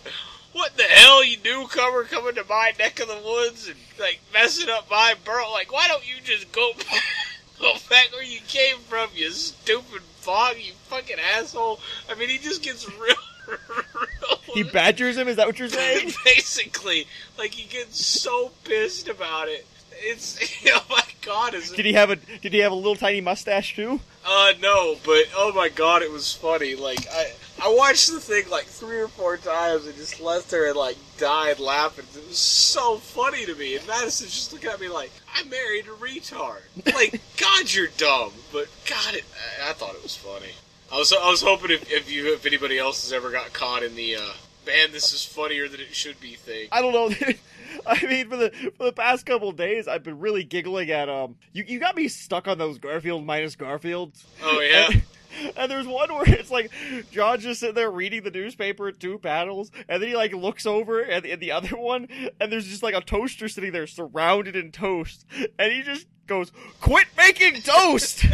[0.53, 4.69] What the hell, you newcomer coming to my neck of the woods and like messing
[4.69, 5.49] up my burrow?
[5.51, 7.03] Like, why don't you just go back,
[7.59, 11.79] go back where you came from, you stupid fog, you fucking asshole?
[12.09, 13.15] I mean, he just gets real,
[13.47, 15.27] real He badgers him?
[15.27, 16.11] Is that what you're saying?
[16.25, 17.05] basically,
[17.37, 19.65] like he gets so pissed about it.
[20.01, 23.21] It's oh my god, is Did he have a Did he have a little tiny
[23.21, 23.99] mustache too?
[24.31, 26.75] Uh, no, but oh my god, it was funny.
[26.75, 27.31] Like I,
[27.63, 30.97] I watched the thing like three or four times and just left there and like
[31.17, 32.05] died laughing.
[32.15, 33.75] It was so funny to me.
[33.75, 36.61] And Madison's just looking at me like I married a retard.
[36.93, 38.31] Like God, you're dumb.
[38.51, 39.23] But God, it,
[39.65, 40.51] I, I thought it was funny.
[40.91, 43.81] I was, I was hoping if, if you, if anybody else has ever got caught
[43.81, 44.33] in the uh,
[44.67, 46.67] man, this is funnier than it should be thing.
[46.71, 47.09] I don't know.
[47.87, 51.35] I mean, for the for the past couple days, I've been really giggling at um.
[51.53, 54.23] You you got me stuck on those Garfield minus Garfields.
[54.43, 54.87] Oh yeah.
[54.89, 55.03] And,
[55.57, 56.71] and there's one where it's like
[57.11, 60.65] Jon's just sitting there reading the newspaper at two panels, and then he like looks
[60.65, 62.07] over at the, at the other one,
[62.39, 65.25] and there's just like a toaster sitting there surrounded in toast,
[65.57, 66.51] and he just goes,
[66.81, 68.25] "Quit making toast!"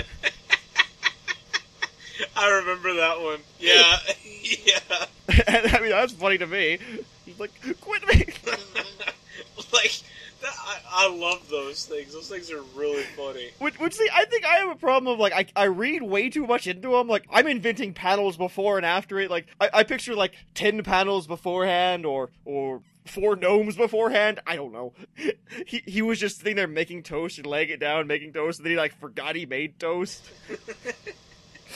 [2.36, 3.40] I remember that one.
[3.60, 3.98] Yeah,
[4.42, 5.06] yeah.
[5.48, 6.80] and I mean, that's funny to me.
[7.26, 8.26] He's like, quit me.
[9.74, 10.02] like
[10.42, 12.14] that, I, I love those things.
[12.14, 13.52] Those things are really funny.
[13.60, 16.30] Which, which see, I think I have a problem of like I, I read way
[16.30, 17.08] too much into them.
[17.08, 19.32] Like I'm inventing panels before and after it.
[19.32, 24.40] Like I, I picture like ten panels beforehand or or four gnomes beforehand.
[24.46, 24.94] I don't know.
[25.66, 28.66] He he was just sitting there making toast and laying it down, making toast, and
[28.66, 30.30] then he like forgot he made toast.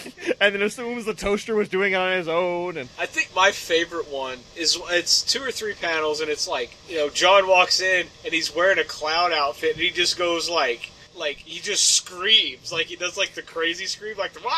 [0.41, 3.51] and then assumes the toaster was doing it on his own and I think my
[3.51, 7.81] favorite one is it's two or three panels, and it's like you know Jon walks
[7.81, 11.85] in and he's wearing a clown outfit, and he just goes like like he just
[11.95, 14.41] screams like he does like the crazy scream like the.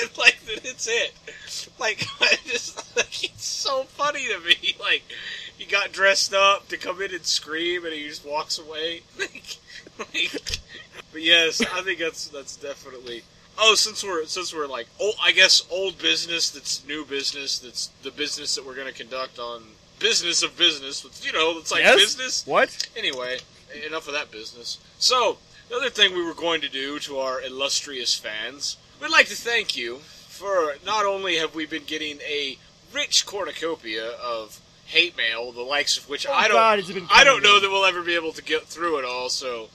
[0.00, 1.12] And, like it's it.
[1.80, 4.76] Like I just like it's so funny to me.
[4.78, 5.02] Like
[5.56, 9.02] he got dressed up to come in and scream, and he just walks away.
[9.18, 9.56] like,
[9.98, 10.42] like,
[11.12, 13.22] but yes, I think that's that's definitely.
[13.60, 17.88] Oh, since we're since we're like, oh, I guess old business that's new business that's
[18.02, 19.62] the business that we're going to conduct on
[19.98, 21.04] business of business.
[21.24, 21.96] You know, it's like Yes?
[21.96, 22.46] business.
[22.46, 22.88] what?
[22.96, 23.38] Anyway,
[23.86, 24.78] enough of that business.
[24.98, 25.38] So,
[25.68, 29.34] the other thing we were going to do to our illustrious fans, we'd like to
[29.36, 32.58] thank you for not only have we been getting a
[32.92, 37.42] rich cornucopia of hate mail, the likes of which Oh, I don't, God, I don't
[37.42, 39.28] know that we'll ever be able to get through it all.
[39.28, 39.68] So.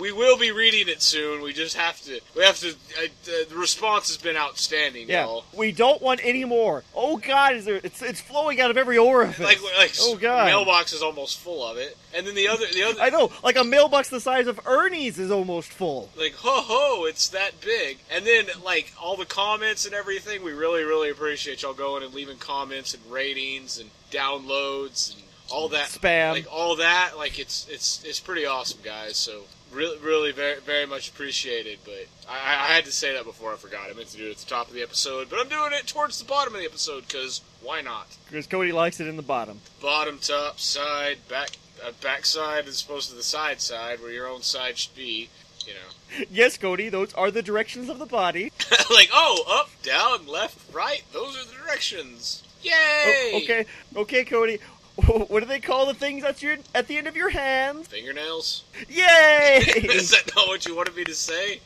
[0.00, 1.42] We will be reading it soon.
[1.42, 2.20] We just have to.
[2.34, 2.70] We have to.
[2.70, 3.06] Uh,
[3.48, 5.44] the response has been outstanding, Yeah, y'all.
[5.54, 6.82] we don't want any more.
[6.94, 7.80] Oh God, is there?
[7.84, 9.38] It's it's flowing out of every orifice.
[9.38, 11.96] Like, like, oh God, mailbox is almost full of it.
[12.14, 15.18] And then the other, the other, I know, like a mailbox the size of Ernie's
[15.18, 16.08] is almost full.
[16.18, 20.52] like ho ho it's that big and then like all the comments and everything we
[20.52, 25.88] really really appreciate y'all going and leaving comments and ratings and downloads and all that
[25.88, 26.32] Spam.
[26.32, 29.42] like all that like it's it's it's pretty awesome guys so
[29.72, 33.56] really really very very much appreciated but I, I had to say that before I
[33.56, 35.72] forgot I meant to do it at the top of the episode but I'm doing
[35.72, 39.16] it towards the bottom of the episode because why not Because Cody likes it in
[39.16, 39.60] the bottom.
[39.80, 41.50] bottom top side back
[41.86, 45.28] uh, back side as opposed to the side side where your own side should be
[45.66, 48.50] you know Yes, Cody, those are the directions of the body.
[48.90, 51.02] like, oh, up, down, left, right.
[51.12, 52.42] Those are the directions.
[52.62, 52.72] Yay!
[53.32, 54.58] Oh, okay, okay, Cody.
[55.30, 57.88] What do they call the things at your at the end of your hands?
[57.88, 58.64] Fingernails?
[58.88, 59.60] Yay!
[59.66, 61.60] Is that not what you wanted me to say?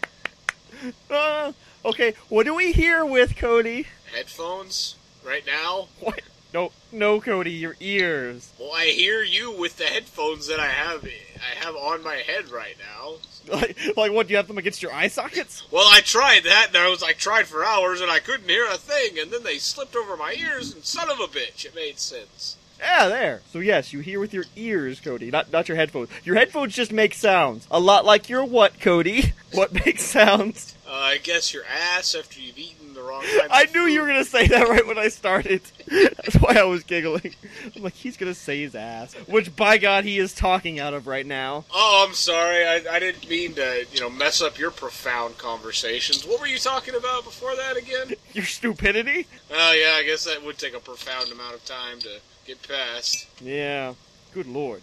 [1.10, 1.52] Uh,
[1.84, 3.86] okay, what do we hear with Cody?
[4.14, 4.96] Headphones?
[5.24, 5.88] Right now?
[6.00, 6.20] What?
[6.52, 8.52] No, no, Cody, your ears.
[8.60, 11.04] Well, I hear you with the headphones that I have.
[11.04, 13.14] I have on my head right now.
[13.52, 14.28] Like, like what?
[14.28, 15.64] Do you have them against your eye sockets?
[15.70, 18.66] Well, I tried that, and I was like, tried for hours, and I couldn't hear
[18.66, 21.74] a thing, and then they slipped over my ears, and son of a bitch, it
[21.74, 22.56] made sense.
[22.80, 23.40] Yeah, there.
[23.52, 26.10] So yes, you hear with your ears, Cody, not not your headphones.
[26.24, 29.32] Your headphones just make sounds, a lot like your what, Cody?
[29.54, 30.74] What makes sounds?
[30.84, 34.06] Uh, I guess your ass after you've eaten the wrong kind I knew you were
[34.08, 35.60] gonna say that right when I started.
[35.86, 37.36] That's why I was giggling.
[37.76, 41.06] I'm like, he's gonna say his ass, which by God he is talking out of
[41.06, 41.64] right now.
[41.72, 42.66] Oh, I'm sorry.
[42.66, 46.26] I, I didn't mean to, you know, mess up your profound conversations.
[46.26, 48.14] What were you talking about before that again?
[48.32, 49.28] Your stupidity.
[49.52, 53.26] Oh, yeah, I guess that would take a profound amount of time to get past.
[53.40, 53.94] Yeah.
[54.32, 54.82] Good lord.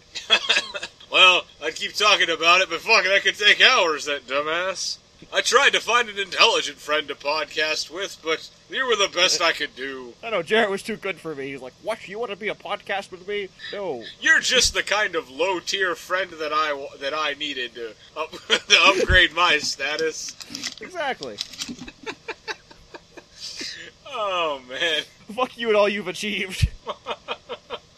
[1.12, 4.98] well, I'd keep talking about it, but fuck, that could take hours, that dumbass.
[5.32, 9.40] I tried to find an intelligent friend to podcast with, but you were the best
[9.40, 10.14] I could do.
[10.22, 11.52] I know Jarrett was too good for me.
[11.52, 12.08] He's like, "What?
[12.08, 13.48] You want to be a podcast with me?
[13.72, 17.94] No." You're just the kind of low tier friend that I that I needed to
[18.16, 20.34] up, to upgrade my status.
[20.80, 21.36] Exactly.
[24.14, 25.02] Oh man.
[25.34, 26.68] Fuck you and all you've achieved.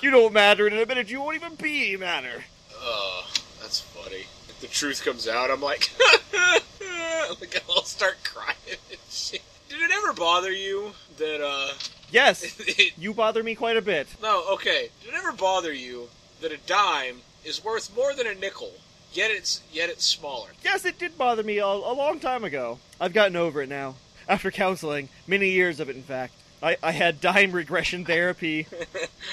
[0.04, 2.44] You don't matter, and in a minute you won't even be matter.
[2.74, 3.26] Oh,
[3.60, 4.26] that's funny.
[4.48, 5.90] If the truth comes out, I'm like,
[7.40, 8.54] like I'll start crying.
[8.68, 11.72] Did it ever bother you that, uh,
[12.10, 14.06] Yes, it, you bother me quite a bit.
[14.20, 14.90] no, okay.
[15.02, 16.10] Did it ever bother you
[16.42, 18.72] that a dime is worth more than a nickel,
[19.14, 20.50] yet it's yet it's smaller?
[20.62, 22.78] Yes, it did bother me a, a long time ago.
[23.00, 23.94] I've gotten over it now.
[24.28, 26.34] After counseling, many years of it, in fact.
[26.64, 28.66] I, I had dime regression therapy.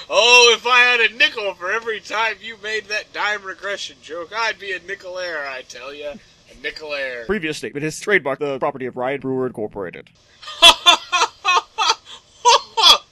[0.10, 4.32] Oh, if I had a nickel for every time you made that dime regression joke,
[4.36, 6.14] I'd be a nickelaire, I tell ya.
[6.52, 7.26] A nickelaire.
[7.26, 10.10] Previous statement is trademark the property of Ryan Brewer Incorporated.
[10.42, 13.06] Ha ha ha ha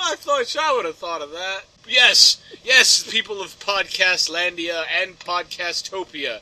[0.00, 1.64] I thought I would have thought of that.
[1.86, 6.40] Yes, yes, people of Podcastlandia and Podcastopia,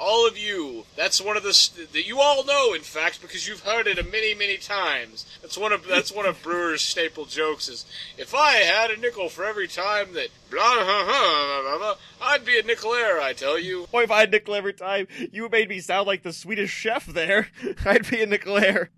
[0.00, 0.86] all of you.
[0.96, 3.98] That's one of the st- that you all know, in fact, because you've heard it
[3.98, 5.26] a many, many times.
[5.42, 7.68] That's one of that's one of Brewer's staple jokes.
[7.68, 7.84] Is
[8.16, 12.44] if I had a nickel for every time that blah blah blah, blah, blah, I'd
[12.44, 13.20] be a nickelaire.
[13.20, 13.86] I tell you.
[13.92, 16.70] Boy, if I had a nickel every time, you made me sound like the Swedish
[16.70, 17.48] chef there.
[17.84, 18.90] I'd be a nickel air.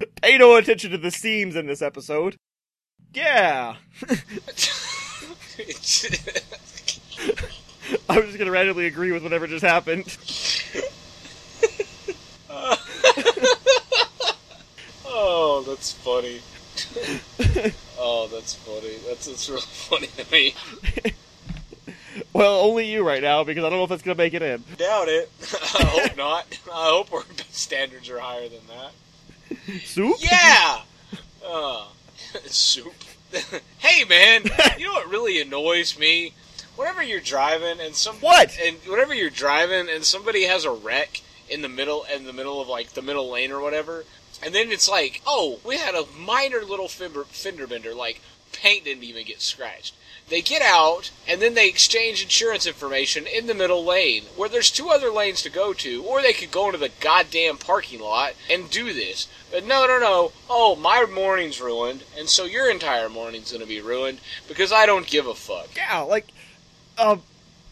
[0.22, 2.36] Pay no attention to the seams in this episode.
[3.14, 3.76] Yeah.
[8.08, 10.04] I was just gonna randomly agree with whatever just happened.
[15.04, 16.40] oh, that's funny.
[17.98, 18.96] oh, that's funny.
[19.06, 20.54] That's that's really funny to me.
[22.32, 24.62] Well, only you right now because I don't know if it's gonna make it in.
[24.76, 25.30] Doubt it.
[25.78, 26.46] I hope not.
[26.72, 28.92] I hope our standards are higher than that.
[29.84, 30.16] Soup?
[30.18, 30.80] Yeah.
[31.46, 31.86] Uh,
[32.46, 32.92] soup.
[33.78, 34.42] hey, man.
[34.78, 36.34] You know what really annoys me?
[36.76, 38.56] Whenever you're driving and some What?
[38.62, 42.60] and whenever you're driving and somebody has a wreck in the middle in the middle
[42.60, 44.04] of like the middle lane or whatever,
[44.42, 48.20] and then it's like, oh, we had a minor little fender, fender bender, like
[48.52, 49.94] paint didn't even get scratched.
[50.28, 54.70] They get out and then they exchange insurance information in the middle lane where there's
[54.70, 58.34] two other lanes to go to, or they could go into the goddamn parking lot
[58.50, 59.28] and do this.
[59.52, 60.32] But no, no, no.
[60.50, 65.06] Oh, my morning's ruined, and so your entire morning's gonna be ruined because I don't
[65.06, 65.68] give a fuck.
[65.76, 66.26] Yeah, like,
[66.98, 67.22] um,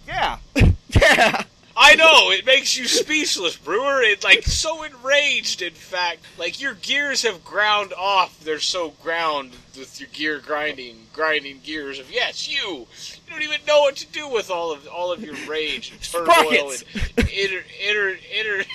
[0.07, 0.39] yeah,
[0.89, 1.43] yeah.
[1.77, 4.01] I know it makes you speechless, Brewer.
[4.03, 5.61] It like so enraged.
[5.61, 8.39] In fact, like your gears have ground off.
[8.41, 11.99] They're so ground with your gear grinding, grinding gears.
[11.99, 12.87] Of yes, you.
[13.27, 16.01] You don't even know what to do with all of all of your rage and
[16.27, 18.65] turmoil and inner inner inner.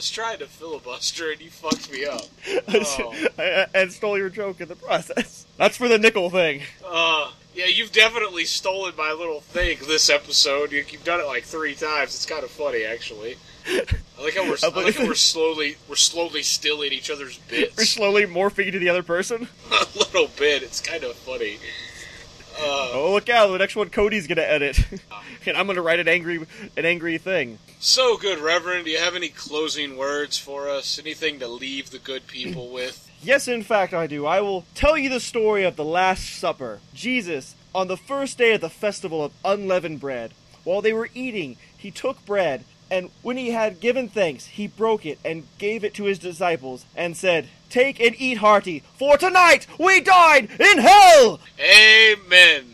[0.00, 2.22] I was trying to filibuster and you fucked me up.
[2.72, 3.14] Oh.
[3.38, 5.44] I- and stole your joke in the process.
[5.58, 6.62] That's for the nickel thing.
[6.82, 10.72] Uh, yeah, you've definitely stolen my little thing this episode.
[10.72, 12.14] You, you've done it like three times.
[12.14, 13.36] It's kind of funny, actually.
[13.66, 17.72] I like how we're, I like how we're slowly we're slowly stealing each other's bits.
[17.76, 19.48] We're bits slowly morphing into the other person.
[19.70, 20.62] a little bit.
[20.62, 21.58] It's kind of funny.
[22.58, 23.48] Uh, Oh, look out!
[23.48, 24.78] The next one Cody's gonna edit,
[25.46, 26.44] and I'm gonna write an angry,
[26.76, 27.58] an angry thing.
[27.78, 28.84] so good, Reverend.
[28.86, 30.98] Do you have any closing words for us?
[30.98, 33.08] Anything to leave the good people with?
[33.22, 34.26] Yes, in fact, I do.
[34.26, 36.80] I will tell you the story of the Last Supper.
[36.94, 40.32] Jesus, on the first day of the festival of unleavened bread,
[40.64, 45.04] while they were eating, he took bread, and when he had given thanks, he broke
[45.06, 49.68] it and gave it to his disciples, and said, Take and eat hearty, for tonight
[49.78, 51.38] we dine in hell!
[51.60, 52.64] Amen.